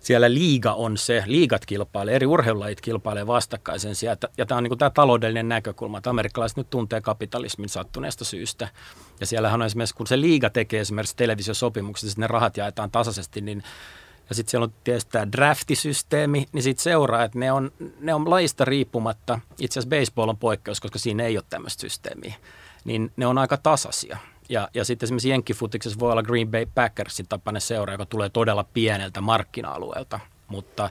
[0.00, 4.28] siellä liiga on se, liigat kilpailee, eri urheilulajit kilpailee vastakkaisen sieltä.
[4.38, 8.68] Ja tämä on niin tämä taloudellinen näkökulma, että amerikkalaiset nyt tuntee kapitalismin sattuneesta syystä.
[9.20, 13.62] Ja siellähän on esimerkiksi, kun se liiga tekee esimerkiksi televisiosopimukset, ne rahat jaetaan tasaisesti, niin
[14.28, 18.30] ja sitten siellä on tietysti tämä draftisysteemi, niin sitten seuraa, että ne on, ne on
[18.30, 22.34] laista riippumatta, itse asiassa baseball on poikkeus, koska siinä ei ole tämmöistä systeemiä,
[22.88, 24.18] niin ne on aika tasaisia.
[24.48, 28.64] Ja, ja sitten esimerkiksi Jenkkifutiksessa voi olla Green Bay Packersin tapainen seura, joka tulee todella
[28.64, 30.90] pieneltä markkina-alueelta, mutta,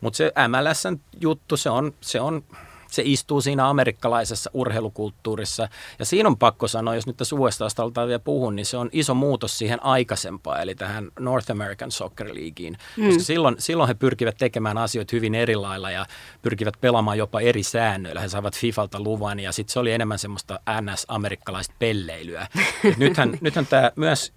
[0.00, 2.42] mutta se MLSn juttu, se on, se on
[2.90, 5.68] se istuu siinä amerikkalaisessa urheilukulttuurissa.
[5.98, 8.88] Ja siinä on pakko sanoa, jos nyt tässä USAsta aletaan vielä puhua, niin se on
[8.92, 12.76] iso muutos siihen aikaisempaan, eli tähän North American Soccer Leagueen.
[12.96, 13.06] Mm.
[13.06, 16.06] Koska silloin, silloin he pyrkivät tekemään asioita hyvin eri lailla ja
[16.42, 18.20] pyrkivät pelaamaan jopa eri säännöillä.
[18.20, 22.46] He saivat FIFalta luvan ja sitten se oli enemmän semmoista NS-amerikkalaista pelleilyä.
[22.84, 24.32] Et nythän, nythän tämä myös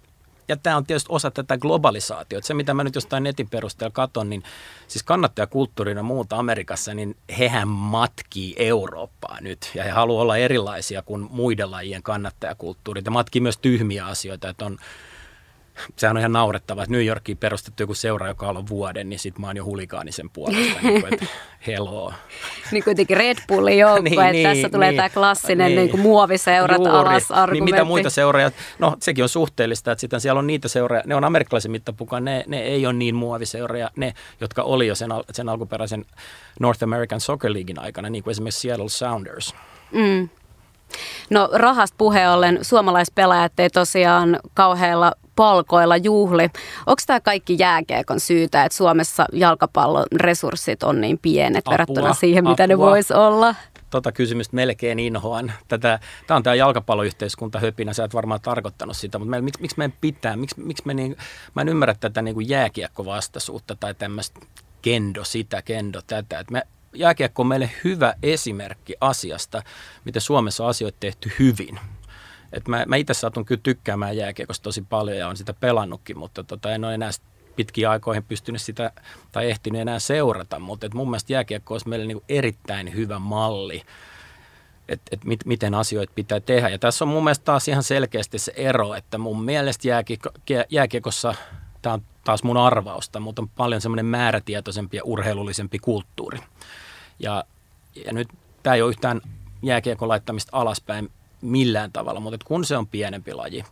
[0.52, 2.46] ja tämä on tietysti osa tätä globalisaatiota.
[2.46, 4.42] Se, mitä mä nyt jostain netin perusteella katson, niin
[4.88, 9.70] siis kannattajakulttuurina ja muuta Amerikassa, niin hehän matkii Eurooppaa nyt.
[9.74, 13.04] Ja he haluavat olla erilaisia kuin muiden lajien kannattajakulttuurit.
[13.04, 14.78] Ja matkii myös tyhmiä asioita, että on
[15.96, 19.38] sehän on ihan naurettava, että New Yorkiin perustettu joku seura, joka on vuoden, niin sit
[19.38, 21.26] mä oon jo hulikaanisen puolesta, niin kuin, että
[21.66, 22.12] hello.
[22.72, 25.90] Niin kuitenkin Red Bullin joukko, niin, että niin, tässä tulee niin, tämä klassinen niin, niin
[25.90, 26.92] kuin muoviseurat Juuri.
[26.92, 27.64] alas argumentti.
[27.64, 31.14] Niin mitä muita seuroja, no sekin on suhteellista, että sitten siellä on niitä seuroja, ne
[31.14, 35.48] on amerikkalaisen mittapukaan, ne, ne ei ole niin muoviseuroja, ne, jotka oli jo sen, sen
[35.48, 36.04] alkuperäisen
[36.60, 39.54] North American Soccer Leaguein aikana, niin kuin esimerkiksi Seattle Sounders.
[39.92, 40.28] Mm.
[41.30, 46.42] No rahasta puheen ollen suomalaispelaajat ei tosiaan kauheilla palkoilla juhli.
[46.86, 52.44] Onko tämä kaikki jääkiekon syytä, että Suomessa jalkapallon resurssit on niin pienet apua, verrattuna siihen,
[52.44, 52.66] mitä apua.
[52.66, 53.54] ne voisi olla?
[53.90, 55.52] Tota kysymystä melkein inhoan.
[55.68, 59.96] Tätä, tämä on tämä jalkapalloyhteiskunta höpinä, sä et varmaan tarkoittanut sitä, mutta miksi, miksi meidän
[60.00, 61.16] pitää, miksi, miksi me niin,
[61.54, 64.40] mä en ymmärrä tätä niin kuin jääkiekkovastaisuutta tai tämmöistä
[64.82, 66.38] kendo sitä, kendo tätä.
[66.38, 66.62] Että me,
[66.94, 69.62] jääkiekko on meille hyvä esimerkki asiasta,
[70.04, 71.78] miten Suomessa on asioita tehty hyvin.
[72.52, 76.44] Et mä, mä itse saatun kyllä tykkäämään jääkiekosta tosi paljon ja on sitä pelannutkin, mutta
[76.44, 77.10] tota, en ole enää
[77.56, 78.92] pitkiä aikoihin pystynyt sitä
[79.32, 83.82] tai ehtinyt enää seurata, mutta et mun mielestä jääkiekko olisi meille niinku erittäin hyvä malli,
[84.88, 86.68] että et mit, miten asioita pitää tehdä.
[86.68, 90.30] Ja tässä on mun mielestä taas ihan selkeästi se ero, että mun mielestä jääkiekko,
[90.70, 91.34] jääkiekossa,
[91.82, 96.38] tämä on taas mun arvausta, mutta on paljon semmoinen määrätietoisempi ja urheilullisempi kulttuuri.
[97.18, 97.44] Ja,
[98.06, 98.28] ja nyt
[98.62, 99.20] tämä ei ole yhtään
[99.62, 101.10] jääkiekon laittamista alaspäin
[101.42, 103.64] millään tavalla, mutta kun se on pienempi laji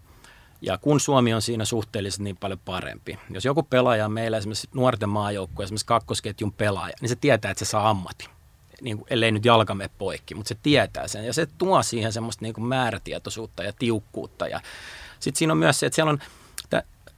[0.62, 4.68] ja kun Suomi on siinä suhteellisesti niin paljon parempi, jos joku pelaaja on meillä esimerkiksi
[4.74, 8.28] nuorten maajoukkoja, esimerkiksi kakkosketjun pelaaja, niin se tietää, että se saa ammatti.
[8.80, 12.44] Niin kuin, ellei nyt jalkame poikki, mutta se tietää sen ja se tuo siihen semmoista
[12.44, 14.60] niin kuin määrätietoisuutta ja tiukkuutta ja
[15.20, 16.18] sitten siinä on myös se, että siellä on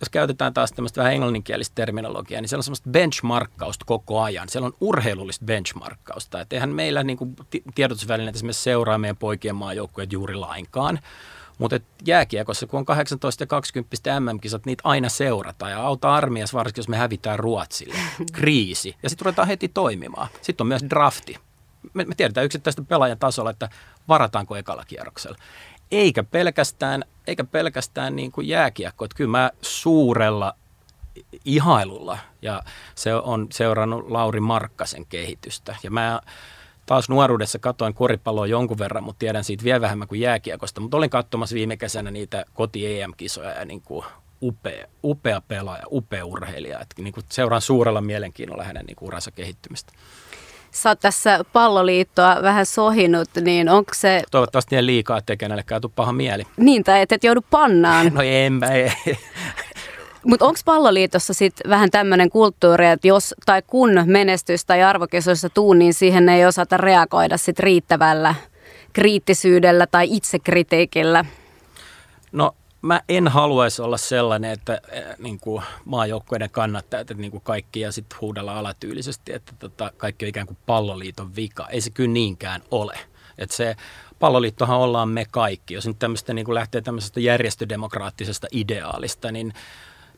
[0.03, 4.49] jos käytetään taas tämmöistä vähän englanninkielistä terminologiaa, niin siellä on semmoista benchmarkkausta koko ajan.
[4.49, 6.41] Siellä on urheilullista benchmarkkausta.
[6.41, 7.37] Että eihän meillä niin kuin
[7.75, 10.99] tiedotusvälineet esimerkiksi seuraa meidän poikien maajoukkueet juuri lainkaan.
[11.59, 16.81] Mutta jääkiekossa, kun on 18 ja 20 MM-kisat, niitä aina seurataan ja auta armias, varsinkin
[16.81, 17.95] jos me hävitään Ruotsille.
[18.33, 18.97] Kriisi.
[19.03, 20.29] Ja sitten ruvetaan heti toimimaan.
[20.41, 21.37] Sitten on myös drafti.
[21.95, 23.69] Me, me tiedetään yksittäisten pelaajan tasolla, että
[24.09, 25.39] varataanko ekalla kierroksella
[25.93, 29.05] eikä pelkästään, eikä pelkästään niin kuin jääkiekko.
[29.05, 30.55] Että kyllä mä suurella
[31.45, 32.63] ihailulla ja
[32.95, 35.77] se on seurannut Lauri Markkasen kehitystä.
[35.83, 36.21] Ja mä
[36.87, 40.81] taas nuoruudessa katoin koripalloa jonkun verran, mutta tiedän siitä vielä vähemmän kuin jääkiekosta.
[40.81, 44.05] Mutta olin katsomassa viime kesänä niitä koti-EM-kisoja ja niin kuin
[44.43, 46.81] upea, upea pelaaja, upea urheilija.
[46.81, 49.93] Että niin kuin seuraan suurella mielenkiinnolla hänen niin kuin uransa kehittymistä
[50.75, 54.23] sä oot tässä palloliittoa vähän sohinut, niin onko se...
[54.31, 56.43] Toivottavasti ei liikaa, ettei kenellekään tule paha mieli.
[56.57, 58.13] Niin, tai et, et joudu pannaan.
[58.15, 58.93] No en mä, ei.
[60.27, 65.73] Mutta onko palloliitossa sitten vähän tämmöinen kulttuuri, että jos tai kun menestys tai arvokisoissa tuu,
[65.73, 68.35] niin siihen ei osata reagoida sit riittävällä
[68.93, 71.25] kriittisyydellä tai itsekritiikillä?
[72.33, 74.81] No mä en haluaisi olla sellainen, että
[75.19, 80.25] niin kuin maajoukkueiden kannattajat, että niin kuin kaikki ja sitten huudella alatyylisesti, että tota, kaikki
[80.25, 81.69] on ikään kuin palloliiton vika.
[81.69, 82.99] Ei se kyllä niinkään ole.
[83.39, 83.77] Että se
[84.19, 85.75] palloliittohan ollaan me kaikki.
[85.75, 89.53] Jos nyt tämmöistä niin kuin lähtee tämmöisestä järjestödemokraattisesta ideaalista, niin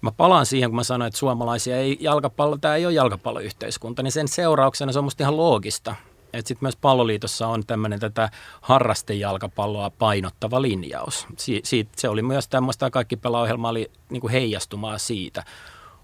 [0.01, 4.13] mä palaan siihen, kun mä sanoin, että suomalaisia ei jalkapallo, tämä ei ole jalkapalloyhteiskunta, niin
[4.13, 5.95] sen seurauksena se on musta ihan loogista,
[6.39, 11.27] että sitten myös palloliitossa on tämmöinen tätä harrastejalkapalloa painottava linjaus.
[11.37, 15.45] Si- siitä, se oli myös tämmöistä, kaikki pelaohjelma oli niin kuin heijastumaa siitä.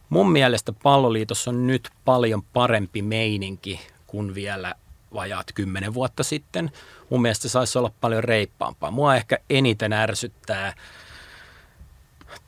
[0.08, 4.74] Mun mielestä palloliitossa on nyt paljon parempi meininki kuin vielä
[5.14, 6.70] vajaat kymmenen vuotta sitten.
[7.10, 8.90] Mun mielestä se saisi olla paljon reippaampaa.
[8.90, 10.74] Mua ehkä eniten ärsyttää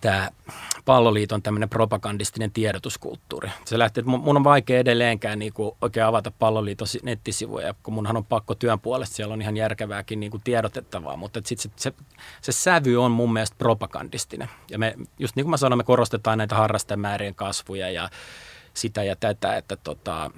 [0.01, 0.31] tämä
[0.85, 3.51] palloliiton tämmöinen propagandistinen tiedotuskulttuuri.
[3.64, 8.16] Se lähtee, että mun on vaikea edelleenkään niin kuin oikein avata palloliiton nettisivuja, kun munhan
[8.16, 11.92] on pakko työn puolesta, siellä on ihan järkevääkin niin kuin tiedotettavaa, mutta sitten se, se,
[12.40, 14.49] se, sävy on mun mielestä propagandistinen.
[14.71, 18.11] Ja me, just niin kuin mä sanoin, me korostetaan näitä harrastemäärien kasvuja ja
[18.75, 20.31] sitä ja tätä, että tota,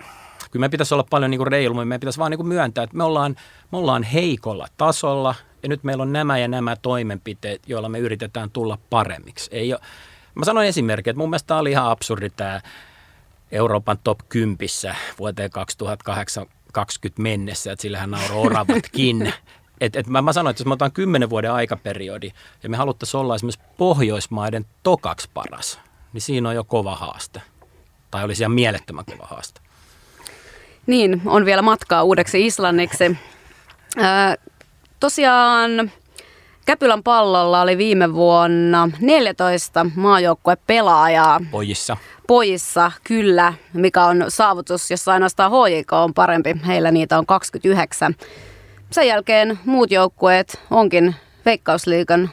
[0.51, 2.97] kyllä meidän pitäisi olla paljon niin kuin reilu, meidän pitäisi vaan niin kuin myöntää, että
[2.97, 3.37] me ollaan,
[3.73, 8.51] me ollaan heikolla tasolla ja nyt meillä on nämä ja nämä toimenpiteet, joilla me yritetään
[8.51, 9.51] tulla paremmiksi.
[9.53, 9.81] Ei ole,
[10.35, 12.61] mä sanoin esimerkki, että mun mielestä tämä oli ihan absurdi tämä
[13.53, 14.69] Euroopan top 10
[15.19, 19.33] vuoteen 2020 mennessä, että sillähän nauroi oravatkin.
[19.81, 22.31] Et, et mä, mä sanoin, että jos me otan kymmenen vuoden aikaperiodi
[22.63, 25.81] ja me haluttaisiin olla esimerkiksi Pohjoismaiden tokaksi paras,
[26.13, 27.43] niin siinä on jo kova haaste.
[28.11, 29.61] Tai olisi ihan mielettömän kova haaste.
[30.87, 33.17] Niin, on vielä matkaa uudeksi Islanniksi.
[33.97, 34.37] Ää,
[35.05, 35.93] tosiaan
[36.67, 41.41] Käpylän pallolla oli viime vuonna 14 maajoukkuepelaajaa.
[41.51, 41.97] Pojissa.
[42.27, 46.57] Pojissa, kyllä, mikä on saavutus, jossa ainoastaan HJK on parempi.
[46.67, 48.15] Heillä niitä on 29.
[48.91, 51.15] Sen jälkeen muut joukkueet onkin
[51.45, 52.31] Veikkausliikan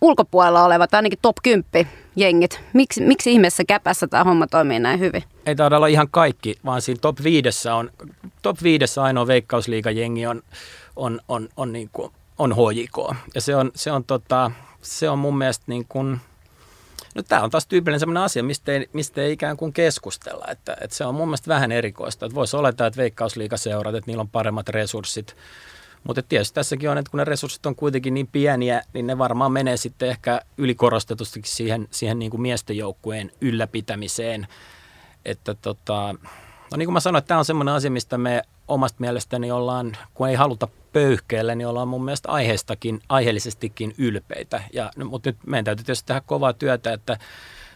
[0.00, 2.60] ulkopuolella olevat, ainakin top 10 jengit.
[2.72, 5.22] Miksi, miksi ihmeessä käpässä tämä homma toimii näin hyvin?
[5.46, 7.90] Ei taida olla ihan kaikki, vaan siinä top 5 on,
[8.42, 10.42] top 5 ainoa Veikkausliigan jengi on,
[10.96, 13.16] on, on, on, niin kuin, on HJK.
[13.34, 14.50] Ja se on, se on, tota,
[14.82, 16.20] se on mun mielestä niin kuin,
[17.14, 20.44] No tämä on taas tyypillinen sellainen asia, mistä ei, mistä ei ikään kuin keskustella.
[20.48, 22.26] Että, että se on mun mielestä vähän erikoista.
[22.26, 25.36] Että voisi olettaa, että veikkausliikaseurat, että niillä on paremmat resurssit.
[26.04, 29.52] Mutta tietysti tässäkin on, että kun ne resurssit on kuitenkin niin pieniä, niin ne varmaan
[29.52, 34.46] menee sitten ehkä ylikorostetusti siihen, siihen niin kuin miesten joukkueen ylläpitämiseen.
[35.24, 36.14] Että tota,
[36.70, 39.96] no niin kuin mä sanoin, että tämä on semmoinen asia, mistä me omasta mielestäni ollaan,
[40.14, 44.62] kun ei haluta pöyhkeelle, niin ollaan mun mielestä aiheestakin, aiheellisestikin ylpeitä.
[44.72, 47.18] Ja, no, mutta nyt meidän täytyy tietysti tehdä kovaa työtä, että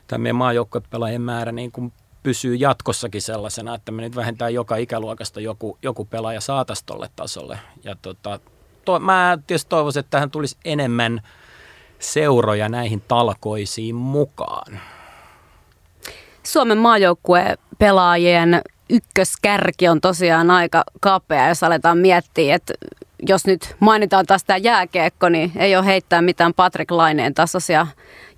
[0.06, 5.40] tämä meidän maajoukkuepelaajien määrä niin kuin pysyy jatkossakin sellaisena, että me nyt vähentää joka ikäluokasta
[5.40, 7.58] joku, joku pelaaja saataisiin tolle tasolle.
[7.84, 8.40] Ja tota,
[8.84, 11.20] to, mä tietysti toivoisin, että tähän tulisi enemmän
[11.98, 14.80] seuroja näihin talkoisiin mukaan.
[16.42, 22.74] Suomen maajoukkue pelaajien ykköskärki on tosiaan aika kapea, jos aletaan miettiä, että
[23.28, 27.86] jos nyt mainitaan taas tämä jääkiekko, niin ei ole heittää mitään Patrick Laineen tasoisia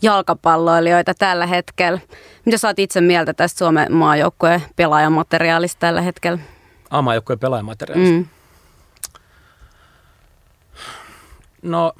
[0.02, 2.00] jalkapalloilijoita tällä hetkellä.
[2.44, 6.38] Mitä oot itse mieltä tästä Suomen maajoukkueen pelaajamateriaalista tällä hetkellä?
[6.90, 8.14] Ah, maajoukkueen pelaajamateriaalista?
[8.14, 8.26] Mm.
[11.62, 11.92] No,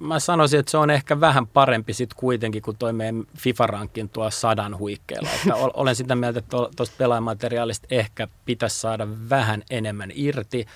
[0.00, 4.30] mä sanoisin, että se on ehkä vähän parempi sitten kuitenkin kuin toi meidän FIFA-rankin tuo
[4.30, 5.28] sadan huikkeella.
[5.34, 10.66] Että olen sitä mieltä, että tuosta pelaajamateriaalista ehkä pitäisi saada vähän enemmän irti.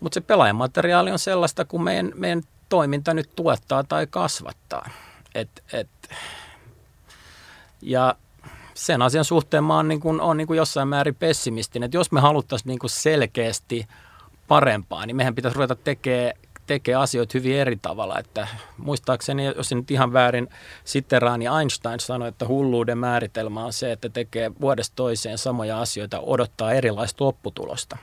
[0.00, 4.90] Mutta se pelaajamateriaali on sellaista, kun meidän, meidän toiminta nyt tuottaa tai kasvattaa.
[5.34, 5.88] Et, et,
[7.82, 8.14] ja
[8.74, 12.12] sen asian suhteen mä oon, niin kuin, on niin kuin jossain määrin pessimistinen, että jos
[12.12, 13.86] me haluttaisiin niin selkeästi
[14.48, 16.32] parempaa, niin mehän pitäisi ruveta tekemään
[16.68, 18.18] tekee asioita hyvin eri tavalla.
[18.18, 20.48] Että muistaakseni, jos nyt ihan väärin,
[20.84, 26.20] Sitteraan ja Einstein sanoi, että hulluuden määritelmä on se, että tekee vuodesta toiseen samoja asioita,
[26.20, 27.96] odottaa erilaista lopputulosta.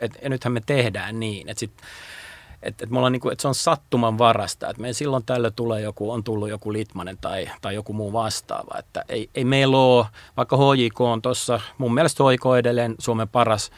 [0.00, 1.72] Et, ja nythän me tehdään niin, että sit,
[2.62, 6.10] et, et me niinku, et se on sattuman varasta, että me silloin tällä tulee joku,
[6.10, 8.78] on tullut joku Litmanen tai, tai joku muu vastaava.
[8.78, 13.70] Että ei, ei meillä ole, vaikka HJK on tuossa, mun mielestä HJK edelleen Suomen paras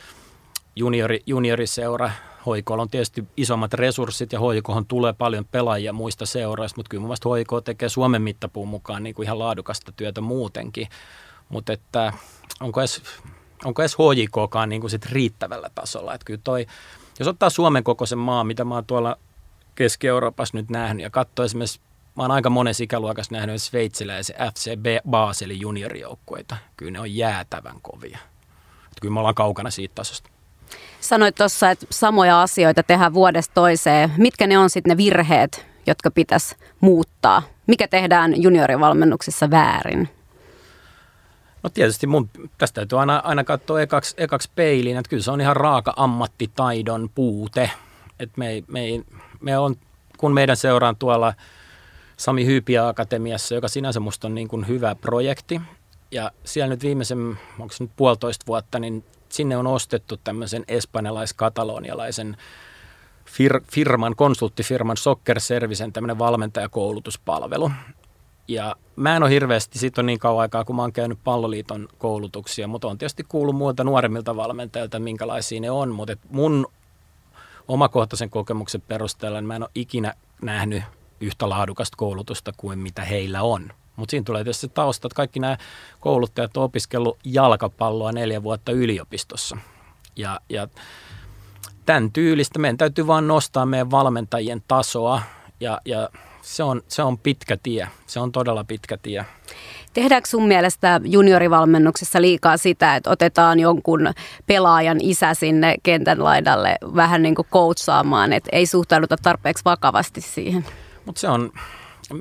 [0.77, 2.11] juniori, junioriseura,
[2.46, 7.09] Hoikolla on tietysti isommat resurssit ja Hoikohan tulee paljon pelaajia muista seuroista, mutta kyllä mun
[7.09, 10.88] mielestä Hoiko tekee Suomen mittapuun mukaan niin kuin ihan laadukasta työtä muutenkin.
[11.48, 12.12] Mutta että
[12.61, 13.03] onko edes,
[13.64, 16.14] onko edes HJKkaan niin kuin sit riittävällä tasolla?
[16.14, 16.66] Että kyllä toi,
[17.18, 19.16] jos ottaa Suomen kokoisen maa, mitä mä oon tuolla
[19.74, 21.81] Keski-Euroopassa nyt nähnyt ja katsoo esimerkiksi
[22.16, 24.70] Mä oon aika monessa ikäluokassa nähnyt sveitsiläisen FC
[25.11, 26.57] Baselin juniorijoukkueita.
[26.76, 28.18] Kyllä ne on jäätävän kovia.
[28.85, 30.31] Että kyllä me ollaan kaukana siitä tasosta.
[31.00, 34.12] Sanoit tuossa, että samoja asioita tehdään vuodesta toiseen.
[34.16, 37.42] Mitkä ne on sitten ne virheet, jotka pitäisi muuttaa?
[37.66, 40.09] Mikä tehdään juniorivalmennuksissa väärin?
[41.62, 45.40] No tietysti mun, tästä täytyy aina, aina katsoa ekaksi, ekaksi peiliin, että kyllä se on
[45.40, 47.70] ihan raaka ammattitaidon puute.
[48.20, 48.80] Että me, me,
[49.40, 49.76] me on,
[50.18, 51.35] kun meidän seuraan tuolla
[52.16, 55.61] Sami Hyypiä Akatemiassa, joka sinänsä musta on niin kuin hyvä projekti,
[56.11, 62.37] ja siellä nyt viimeisen, onko se nyt puolitoista vuotta, niin sinne on ostettu tämmöisen espanjalais-katalonialaisen
[63.27, 67.71] fir- firman, konsulttifirman Soccer Servicen tämmöinen valmentajakoulutuspalvelu.
[68.49, 71.88] Ja mä en ole hirveästi, siitä on niin kauan aikaa, kun mä oon käynyt palloliiton
[71.99, 76.66] koulutuksia, mutta on tietysti kuullut muilta nuoremmilta valmentajilta, minkälaisia ne on, mutta mun
[77.68, 80.83] omakohtaisen kokemuksen perusteella niin mä en ole ikinä nähnyt
[81.20, 83.72] yhtä laadukasta koulutusta kuin mitä heillä on.
[84.01, 85.57] Mutta siinä tulee tietysti se tausta, että kaikki nämä
[86.01, 89.57] kouluttajat on opiskellut jalkapalloa neljä vuotta yliopistossa.
[90.16, 90.68] Ja, ja
[91.86, 95.22] tämän tyylistä meidän täytyy vaan nostaa meidän valmentajien tasoa
[95.61, 96.09] ja, ja
[96.42, 97.88] se on, se on pitkä tie.
[98.07, 99.24] Se on todella pitkä tie.
[99.92, 104.12] Tehdäänkö sun mielestä juniorivalmennuksessa liikaa sitä, että otetaan jonkun
[104.46, 110.64] pelaajan isä sinne kentän laidalle vähän niin kuin coachaamaan, että ei suhtauduta tarpeeksi vakavasti siihen?
[111.07, 111.53] Mutta se on,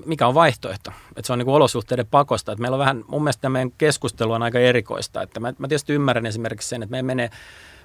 [0.05, 0.91] mikä on vaihtoehto?
[1.09, 2.51] Että se on niin olosuhteiden pakosta.
[2.51, 5.21] Että meillä on vähän, mun mielestä meidän keskustelu on aika erikoista.
[5.21, 7.29] Että mä, mä tietysti ymmärrän esimerkiksi sen, että me menee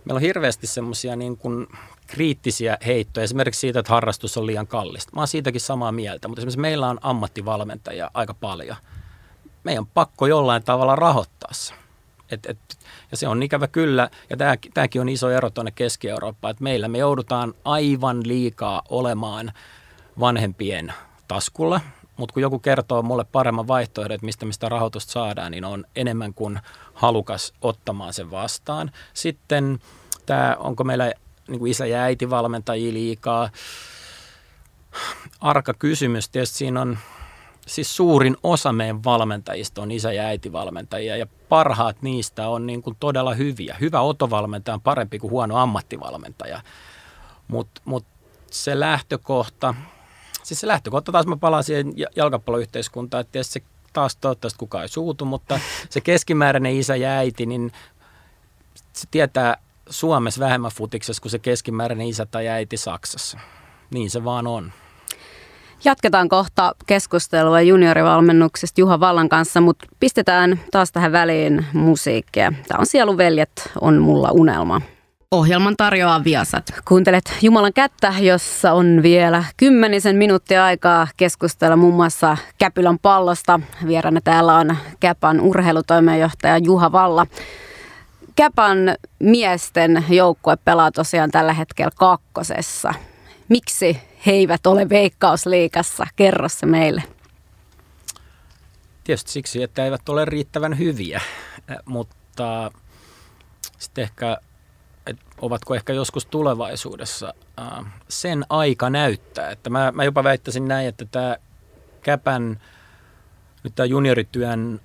[0.04, 1.66] meillä on hirveästi semmoisia niin kuin
[2.06, 5.12] kriittisiä heittoja, esimerkiksi siitä, että harrastus on liian kallista.
[5.14, 8.76] Mä oon siitäkin samaa mieltä, mutta esimerkiksi meillä on ammattivalmentajia aika paljon.
[9.64, 11.74] Meidän on pakko jollain tavalla rahoittaa se.
[12.30, 12.58] Et, et,
[13.10, 14.36] ja se on ikävä kyllä, ja
[14.74, 19.52] tämäkin on iso ero tuonne Keski-Eurooppaan, että meillä me joudutaan aivan liikaa olemaan
[20.20, 20.92] vanhempien
[21.28, 21.80] taskulla,
[22.16, 26.34] mutta kun joku kertoo mulle paremman vaihtoehdon, että mistä mistä rahoitusta saadaan, niin on enemmän
[26.34, 26.60] kuin
[26.94, 28.90] halukas ottamaan sen vastaan.
[29.14, 29.78] Sitten
[30.26, 31.12] tämä, onko meillä
[31.48, 33.50] niin kuin isä ja äiti valmentajia liikaa?
[35.40, 36.28] Arka kysymys.
[36.28, 36.98] Tietysti siinä on,
[37.66, 42.96] siis suurin osa meidän valmentajista on isä- ja äitivalmentajia ja parhaat niistä on niin kuin
[43.00, 43.76] todella hyviä.
[43.80, 46.60] Hyvä otovalmentaja on parempi kuin huono ammattivalmentaja,
[47.48, 48.06] mutta mut
[48.50, 49.74] se lähtökohta,
[50.44, 55.24] siis se lähtökohta taas mä palaan siihen jalkapalloyhteiskuntaan, että se taas toivottavasti kukaan ei suutu,
[55.24, 57.72] mutta se keskimääräinen isä ja äiti, niin
[58.92, 59.56] se tietää
[59.90, 63.38] Suomessa vähemmän futiksessa kuin se keskimääräinen isä tai äiti Saksassa.
[63.90, 64.72] Niin se vaan on.
[65.84, 72.52] Jatketaan kohta keskustelua juniorivalmennuksesta Juha Vallan kanssa, mutta pistetään taas tähän väliin musiikkia.
[72.68, 74.80] Tämä on Sieluveljet, on mulla unelma.
[75.34, 76.74] Ohjelman tarjoaa Viasat.
[76.88, 83.60] Kuuntelet Jumalan kättä, jossa on vielä kymmenisen minuuttia aikaa keskustella muun muassa Käpylän pallosta.
[83.86, 87.26] Vierana täällä on Käpan urheilutoimenjohtaja Juha Valla.
[88.36, 88.76] Käpan
[89.18, 92.94] miesten joukkue pelaa tosiaan tällä hetkellä kakkosessa.
[93.48, 96.06] Miksi he eivät ole veikkausliikassa?
[96.16, 97.02] Kerro se meille.
[99.04, 101.20] Tietysti siksi, että eivät ole riittävän hyviä,
[101.84, 102.70] mutta
[103.78, 104.36] sitten ehkä
[105.40, 107.34] ovatko ehkä joskus tulevaisuudessa.
[108.08, 109.50] Sen aika näyttää.
[109.50, 111.36] Että mä, mä jopa väittäisin näin, että tämä
[112.02, 112.60] Käpän,
[113.62, 114.80] nyt tämä juniorityön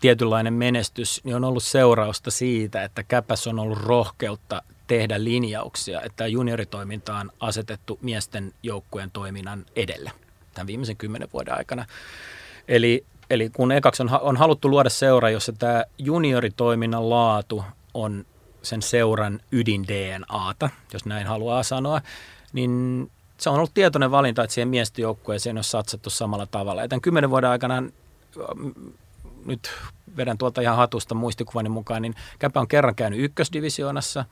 [0.00, 6.26] tietynlainen menestys niin on ollut seurausta siitä, että Käpäs on ollut rohkeutta tehdä linjauksia, että
[6.26, 10.12] junioritoiminta on asetettu miesten joukkueen toiminnan edelle
[10.54, 11.86] tämän viimeisen kymmenen vuoden aikana.
[12.68, 17.64] Eli, eli kun ekaksi on, on haluttu luoda seura, jossa tämä junioritoiminnan laatu
[17.94, 18.26] on
[18.64, 22.00] sen seuran ydin DNAta, jos näin haluaa sanoa,
[22.52, 26.82] niin se on ollut tietoinen valinta, että siihen miesten joukkueeseen on satsattu samalla tavalla.
[26.82, 27.82] Ja tämän kymmenen vuoden aikana
[29.44, 29.70] nyt
[30.16, 34.24] vedän tuolta ihan hatusta muistikuvani mukaan, niin Käpä on kerran käynyt ykkösdivisioonassa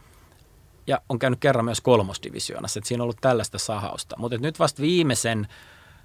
[0.86, 2.78] ja on käynyt kerran myös kolmosdivisioonassa.
[2.78, 4.16] Että siinä on ollut tällaista sahausta.
[4.18, 5.48] Mutta nyt vasta viimeisen,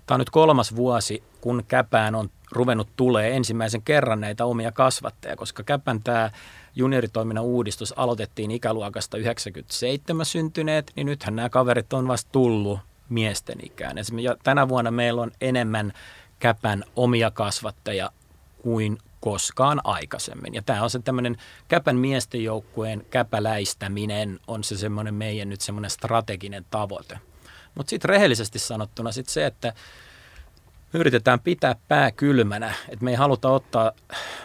[0.08, 5.36] tämä on nyt kolmas vuosi, kun Käpään on ruvennut tulee ensimmäisen kerran näitä omia kasvatteja,
[5.36, 6.32] koska Käpän tämä
[6.76, 12.80] junioritoiminnan uudistus aloitettiin ikäluokasta 97 syntyneet, niin nythän nämä kaverit on vasta tullut
[13.10, 13.98] miesten ikään.
[13.98, 15.94] Esimerkiksi tänä vuonna meillä on enemmän
[16.40, 18.12] Käpän omia kasvatteja
[18.62, 20.54] kuin koskaan aikaisemmin.
[20.54, 21.38] Ja tämä on se tämmöinen
[21.68, 27.20] Käpän miesten joukkueen käpäläistäminen on se semmoinen meidän nyt semmoinen strateginen tavoite.
[27.78, 29.74] Mutta sitten rehellisesti sanottuna sit se, että
[30.94, 33.92] yritetään pitää pää kylmänä, että me ei haluta ottaa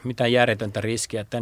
[0.05, 1.21] mitään järjetöntä riskiä.
[1.21, 1.39] Että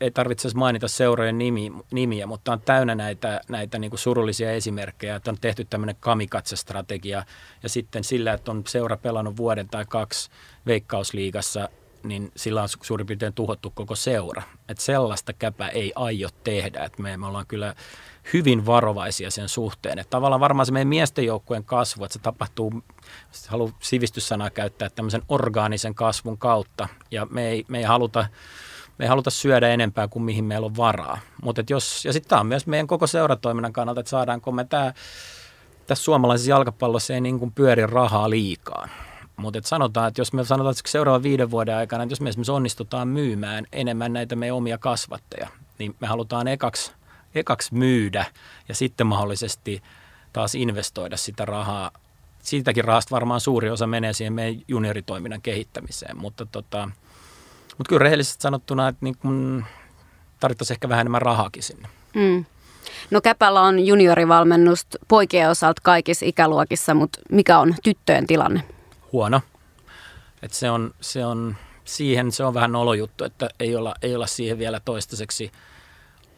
[0.00, 5.30] ei tarvitse mainita seurojen nimi, nimiä, mutta on täynnä näitä, näitä niin surullisia esimerkkejä, että
[5.30, 7.24] on tehty tämmöinen kamikatse-strategia
[7.62, 10.30] ja sitten sillä, että on seura pelannut vuoden tai kaksi
[10.66, 11.68] veikkausliigassa
[12.04, 14.42] niin sillä on suurin piirtein tuhottu koko seura.
[14.68, 16.84] Että sellaista käpä ei aio tehdä.
[16.84, 17.74] Että me, me ollaan kyllä
[18.32, 19.98] hyvin varovaisia sen suhteen.
[19.98, 22.82] Että tavallaan varmaan se meidän miesten joukkueen kasvu, että se tapahtuu,
[23.48, 26.88] haluan sivistyssanaa käyttää, tämmöisen orgaanisen kasvun kautta.
[27.10, 28.26] Ja me ei, me ei haluta
[28.98, 31.18] me ei haluta syödä enempää kuin mihin meillä on varaa.
[31.42, 34.92] Mutta jos, ja sitten tämä on myös meidän koko seuratoiminnan kannalta, että saadaanko me tämä,
[35.86, 38.88] tässä suomalaisessa jalkapallossa ei niin pyöri rahaa liikaa.
[39.36, 42.28] Mutta et sanotaan, että jos me sanotaan, että seuraavan viiden vuoden aikana, että jos me
[42.28, 45.48] esimerkiksi onnistutaan myymään enemmän näitä meidän omia kasvatteja,
[45.78, 46.92] niin me halutaan ekaksi,
[47.34, 48.24] ekaksi myydä
[48.68, 49.82] ja sitten mahdollisesti
[50.32, 51.90] taas investoida sitä rahaa.
[52.42, 56.90] Siitäkin rahasta varmaan suuri osa menee siihen meidän junioritoiminnan kehittämiseen, mutta, tota,
[57.78, 59.64] mutta kyllä rehellisesti sanottuna, että niin kun
[60.40, 61.88] tarvittaisiin ehkä vähän enemmän rahaakin sinne.
[62.14, 62.44] Mm.
[63.10, 68.62] No Käpällä on juniorivalmennusta poikien osalta kaikissa ikäluokissa, mutta mikä on tyttöjen tilanne?
[69.14, 69.40] huono.
[70.42, 74.26] Et se, on, se on, siihen se on vähän nolojuttu, että ei olla, ei olla
[74.26, 75.52] siihen vielä toistaiseksi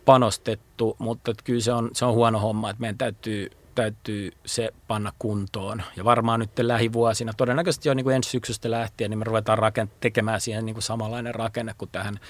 [0.07, 5.13] panostettu, mutta kyllä se on, se on huono homma, että meidän täytyy täytyy se panna
[5.19, 5.83] kuntoon.
[5.97, 9.97] Ja varmaan nyt lähivuosina, todennäköisesti jo niin kuin ensi syksystä lähtien, niin me ruvetaan rakent-
[10.01, 12.21] tekemään siihen niin kuin samanlainen rakenne kuin tähän,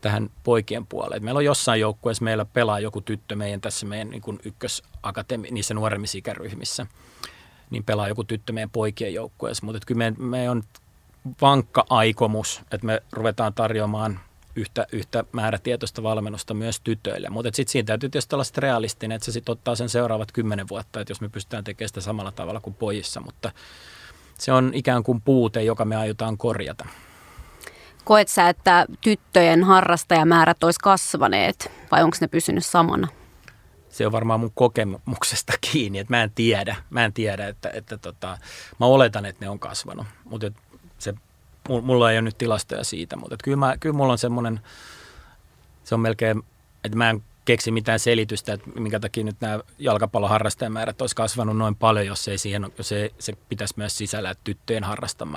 [0.00, 1.24] tähän poikien puoleen.
[1.24, 5.74] Meillä on jossain joukkueessa, meillä pelaa joku tyttö meidän tässä meidän niin kuin ykkösakatemi, niissä
[5.74, 6.86] nuoremmissa ikäryhmissä,
[7.70, 9.66] niin pelaa joku tyttö meidän poikien joukkueessa.
[9.66, 10.62] Mutta kyllä me, me on
[11.40, 14.20] vankka aikomus, että me ruvetaan tarjoamaan
[14.60, 17.28] yhtä, yhtä määrätietoista valmennusta myös tytöille.
[17.30, 21.00] Mutta sitten siinä täytyy tietysti olla realistinen, että se sitten ottaa sen seuraavat kymmenen vuotta,
[21.00, 23.52] että jos me pystytään tekemään sitä samalla tavalla kuin pojissa, mutta
[24.38, 26.86] se on ikään kuin puute, joka me aiotaan korjata.
[28.04, 33.08] Koet sä, että tyttöjen harrastajamäärät olisi kasvaneet vai onko ne pysynyt samana?
[33.90, 37.98] se on varmaan mun kokemuksesta kiinni, että mä en tiedä, mä en tiedä, että, että
[37.98, 38.38] tota,
[38.80, 40.50] mä oletan, että ne on kasvanut, mutta
[40.98, 41.14] se,
[41.82, 44.60] mulla ei ole nyt tilastoja siitä, mutta kyllä, mä, kyllä mulla on semmoinen,
[45.84, 46.42] se on melkein,
[46.84, 51.56] että mä en keksi mitään selitystä, että minkä takia nyt nämä jalkapallon harrastajamäärät olisi kasvanut
[51.56, 54.84] noin paljon, jos ei siihen, jos ei, se pitäisi myös sisällä, että tyttöjen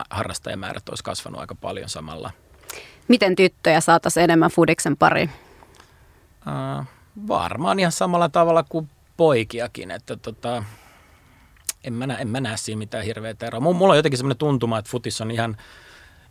[0.09, 2.31] harrastajamäärät olisi kasvanut aika paljon samalla.
[3.07, 5.29] Miten tyttöjä saataisiin enemmän Fudiksen pariin?
[6.47, 6.85] Uh,
[7.27, 10.63] varmaan ihan samalla tavalla kuin poikiakin, että tota,
[11.83, 13.59] en mä, näe, en mä näe siinä mitään hirveätä eroa.
[13.59, 15.57] Mulla on jotenkin semmoinen tuntuma, että futis on ihan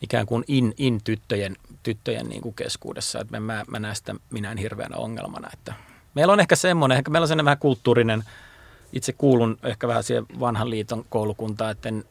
[0.03, 4.96] ikään kuin in, in tyttöjen, niin kuin keskuudessa, että mä, mä näen sitä minään hirveänä
[4.96, 5.48] ongelmana.
[5.53, 5.74] Että
[6.14, 8.24] meillä on ehkä semmoinen, ehkä meillä on semmoinen vähän kulttuurinen,
[8.92, 12.05] itse kuulun ehkä vähän siihen vanhan liiton koulukuntaan, että en,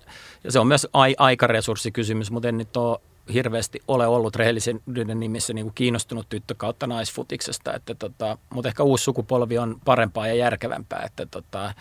[0.43, 2.99] ja se on myös ai, aikaresurssikysymys, mutta en nyt ole
[3.33, 8.83] hirveästi ole ollut rehellisyyden nimissä niin kuin kiinnostunut tyttö kautta naisfutiksesta, että tota, mutta ehkä
[8.83, 11.73] uusi sukupolvi on parempaa ja järkevämpää, että tota,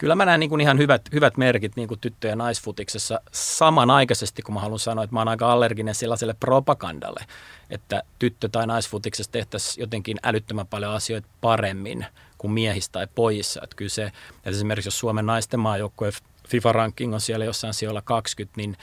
[0.00, 4.42] kyllä mä näen niin kuin ihan hyvät, hyvät merkit niin kuin tyttö- ja naisfutiksessa samanaikaisesti,
[4.42, 7.24] kun mä haluan sanoa, että mä oon aika allerginen sellaiselle propagandalle,
[7.70, 12.06] että tyttö- tai naisfutiksessa tehtäisiin jotenkin älyttömän paljon asioita paremmin
[12.38, 13.60] kuin miehistä tai pojissa.
[13.64, 16.12] Että kyllä se, että esimerkiksi jos Suomen naisten maajoukkueen
[16.48, 18.76] FIFA-ranking on siellä jossain sijoilla 20, niin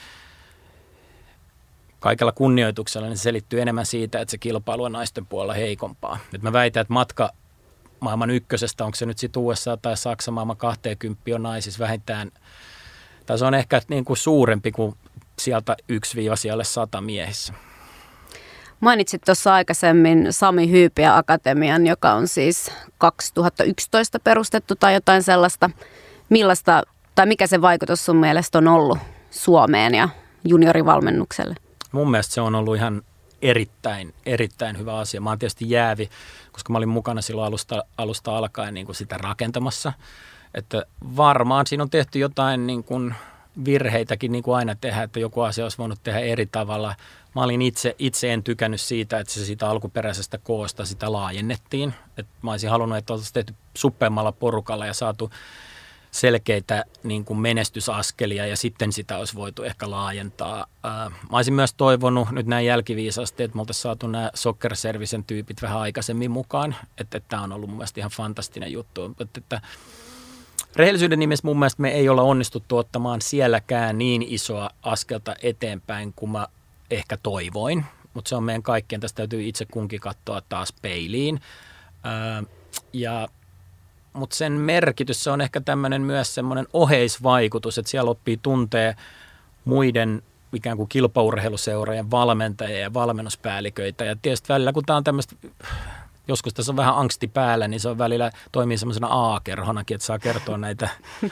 [2.00, 6.18] kaikella kunnioituksella niin se selittyy enemmän siitä, että se kilpailu on naisten puolella heikompaa.
[6.32, 7.30] Nyt mä väitän, että matka
[8.00, 12.30] maailman ykkösestä, onko se nyt sitten USA tai Saksa maailman 20 on naisissa vähintään,
[13.26, 14.94] tai se on ehkä niin kuin suurempi kuin
[15.38, 17.52] sieltä 1-sijalle 100 miehissä.
[18.80, 25.70] Mainitsit tuossa aikaisemmin Sami Hyypiä Akatemian, joka on siis 2011 perustettu tai jotain sellaista.
[26.28, 26.82] Millaista
[27.14, 28.98] tai mikä se vaikutus sun mielestä on ollut
[29.30, 30.08] Suomeen ja
[30.44, 31.54] juniorivalmennukselle?
[31.92, 33.02] Mun mielestä se on ollut ihan
[33.42, 35.20] erittäin, erittäin hyvä asia.
[35.20, 36.10] Mä oon tietysti jäävi,
[36.52, 39.92] koska mä olin mukana silloin alusta, alusta alkaen niin kuin sitä rakentamassa.
[40.54, 40.82] Että
[41.16, 43.14] varmaan siinä on tehty jotain niin kuin
[43.64, 46.94] virheitäkin niin kuin aina tehdä, että joku asia olisi voinut tehdä eri tavalla.
[47.34, 51.94] Mä olin itse, itse en tykännyt siitä, että se siitä alkuperäisestä koosta sitä laajennettiin.
[52.16, 55.30] Että mä olisin halunnut, että oltaisiin tehty suppeammalla porukalla ja saatu
[56.10, 60.66] selkeitä niin kuin menestysaskelia ja sitten sitä olisi voitu ehkä laajentaa.
[61.30, 65.62] Mä olisin myös toivonut nyt näin jälkiviisasti, että me oltaisiin saatu nämä soccer servicen tyypit
[65.62, 69.14] vähän aikaisemmin mukaan, että, että tämä on ollut mun mielestä ihan fantastinen juttu.
[69.20, 69.60] Että, että
[70.76, 76.30] rehellisyyden nimessä mun mielestä me ei olla onnistuttu ottamaan sielläkään niin isoa askelta eteenpäin kuin
[76.30, 76.46] mä
[76.90, 77.84] ehkä toivoin,
[78.14, 81.40] mutta se on meidän kaikkien, tästä täytyy itse kunkin katsoa taas peiliin.
[82.92, 83.28] Ja
[84.18, 88.96] mutta sen merkitys se on ehkä tämmöinen myös semmoinen oheisvaikutus, että siellä oppii tuntee
[89.64, 94.04] muiden ikään kuin kilpaurheiluseurojen valmentajia ja valmennuspäälliköitä.
[94.04, 95.36] Ja tietysti välillä, kun tämä on tämmöistä,
[96.28, 100.18] joskus tässä on vähän angsti päällä, niin se on välillä toimii semmoisena A-kerhonakin, että saa
[100.18, 100.88] kertoa näitä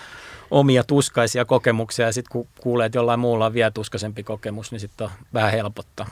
[0.50, 2.06] omia tuskaisia kokemuksia.
[2.06, 5.52] Ja sitten kun kuulee, että jollain muulla on vielä tuskaisempi kokemus, niin sitten on vähän
[5.52, 6.06] helpottaa.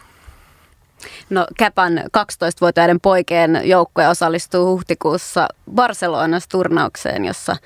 [1.31, 7.57] No Käpän 12-vuotiaiden poikien joukkue osallistuu huhtikuussa Barcelonassa turnaukseen, jossa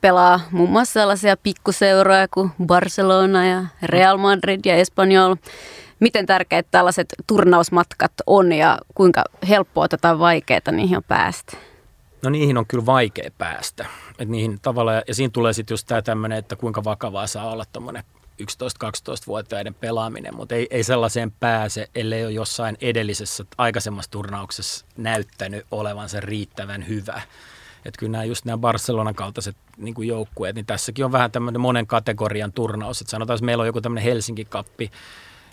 [0.00, 5.36] pelaa muun muassa sellaisia pikkuseuroja kuin Barcelona ja Real Madrid ja Espanyol.
[6.00, 11.56] Miten tärkeät tällaiset turnausmatkat on ja kuinka helppoa tai vaikeaa niihin on päästä?
[12.22, 13.86] No niihin on kyllä vaikea päästä.
[14.18, 17.64] Et niihin tavallaan, ja siinä tulee sitten just tämä tämmöinen, että kuinka vakavaa saa olla
[17.72, 18.04] tuommoinen
[18.42, 26.20] 11-12-vuotiaiden pelaaminen, mutta ei, ei sellaiseen pääse, ellei ole jossain edellisessä aikaisemmassa turnauksessa näyttänyt olevansa
[26.20, 27.22] riittävän hyvä.
[27.84, 31.60] Että kyllä nämä just nämä Barcelonan kaltaiset niin kuin joukkueet, niin tässäkin on vähän tämmöinen
[31.60, 33.00] monen kategorian turnaus.
[33.00, 34.90] Että sanotaan, jos meillä on joku tämmöinen Helsinki-kappi,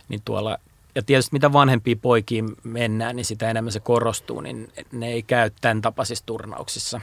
[0.09, 0.57] niin tuolla
[0.95, 5.51] ja tietysti mitä vanhempiin poikiin mennään, niin sitä enemmän se korostuu, niin ne ei käy
[5.61, 7.01] tämän tapaisissa turnauksissa.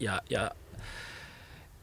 [0.00, 0.50] Ja, ja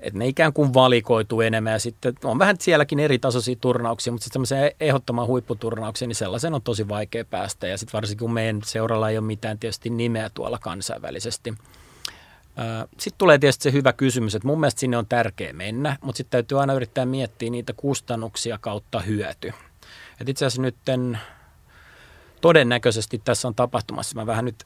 [0.01, 4.23] että ne ikään kuin valikoituu enemmän ja sitten on vähän sielläkin eri tasoisia turnauksia, mutta
[4.23, 8.59] sitten semmoisen ehdottoman huipputurnauksia, niin sellaisen on tosi vaikea päästä ja sitten varsinkin kun meidän
[8.65, 11.53] seuralla ei ole mitään tietysti nimeä tuolla kansainvälisesti.
[12.97, 16.31] Sitten tulee tietysti se hyvä kysymys, että mun mielestä sinne on tärkeä mennä, mutta sitten
[16.31, 19.53] täytyy aina yrittää miettiä niitä kustannuksia kautta hyöty.
[20.21, 20.75] Et itse asiassa nyt
[22.41, 24.65] todennäköisesti tässä on tapahtumassa, mä vähän nyt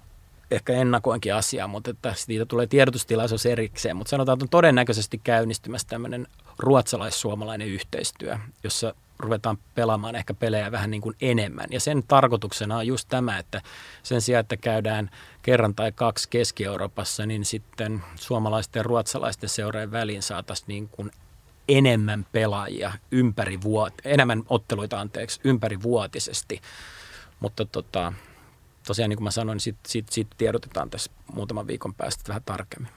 [0.51, 5.87] ehkä ennakoinkin asiaa, mutta että siitä tulee tiedotustilaisuus erikseen, mutta sanotaan, että on todennäköisesti käynnistymässä
[5.87, 6.27] tämmöinen
[6.59, 11.67] ruotsalais-suomalainen yhteistyö, jossa ruvetaan pelaamaan ehkä pelejä vähän niin kuin enemmän.
[11.71, 13.61] Ja sen tarkoituksena on just tämä, että
[14.03, 15.09] sen sijaan, että käydään
[15.41, 21.11] kerran tai kaksi Keski-Euroopassa, niin sitten suomalaisten ja ruotsalaisten seurojen väliin saataisiin niin kuin
[21.69, 26.61] enemmän pelaajia ympäri vuot, enemmän otteluita anteeksi ympärivuotisesti.
[27.39, 28.13] Mutta tota,
[28.86, 32.41] tosiaan niin kuin mä sanoin, niin siitä sit, sit tiedotetaan tässä muutaman viikon päästä vähän
[32.45, 32.91] tarkemmin.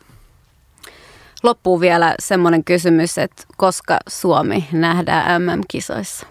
[1.42, 6.26] Loppuu vielä semmoinen kysymys, että koska Suomi nähdään MM-kisoissa?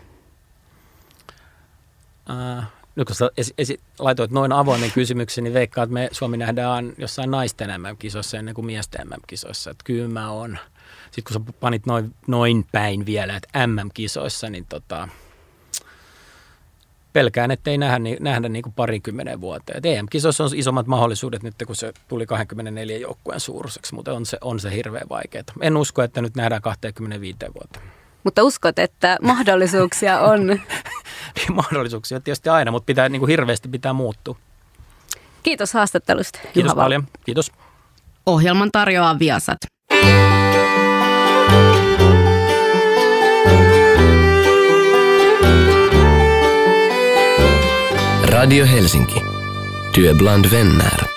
[2.29, 6.37] Äh, nyt kun sä esi- esi- laitoit noin avoimen kysymyksen, niin veikkaa, että me Suomi
[6.37, 9.71] nähdään jossain naisten MM-kisoissa ennen kuin miesten MM-kisoissa.
[9.71, 10.57] Että kyllä mä on.
[11.11, 15.07] Sitten kun sä panit noin, noin päin vielä, että MM-kisoissa, niin tota,
[17.17, 19.81] pelkään, että ei nähdä, nähdä niin kuin parinkymmenen vuoteen.
[19.83, 24.59] EM-kisoissa on isommat mahdollisuudet nyt, kun se tuli 24 joukkueen suuruiseksi, mutta on se, on
[24.59, 25.43] se hirveän vaikeaa.
[25.61, 27.79] En usko, että nyt nähdään 25 vuotta.
[28.23, 30.47] Mutta uskot, että mahdollisuuksia on?
[30.47, 34.35] niin, mahdollisuuksia tietysti aina, mutta pitää niin kuin hirveästi pitää muuttua.
[35.43, 36.39] Kiitos haastattelusta.
[36.53, 37.07] Kiitos Juha paljon.
[37.25, 37.51] Kiitos.
[38.25, 39.57] Ohjelman tarjoaa Viasat.
[48.29, 49.21] Radio Helsinki.
[49.93, 51.16] Työ bland vänner.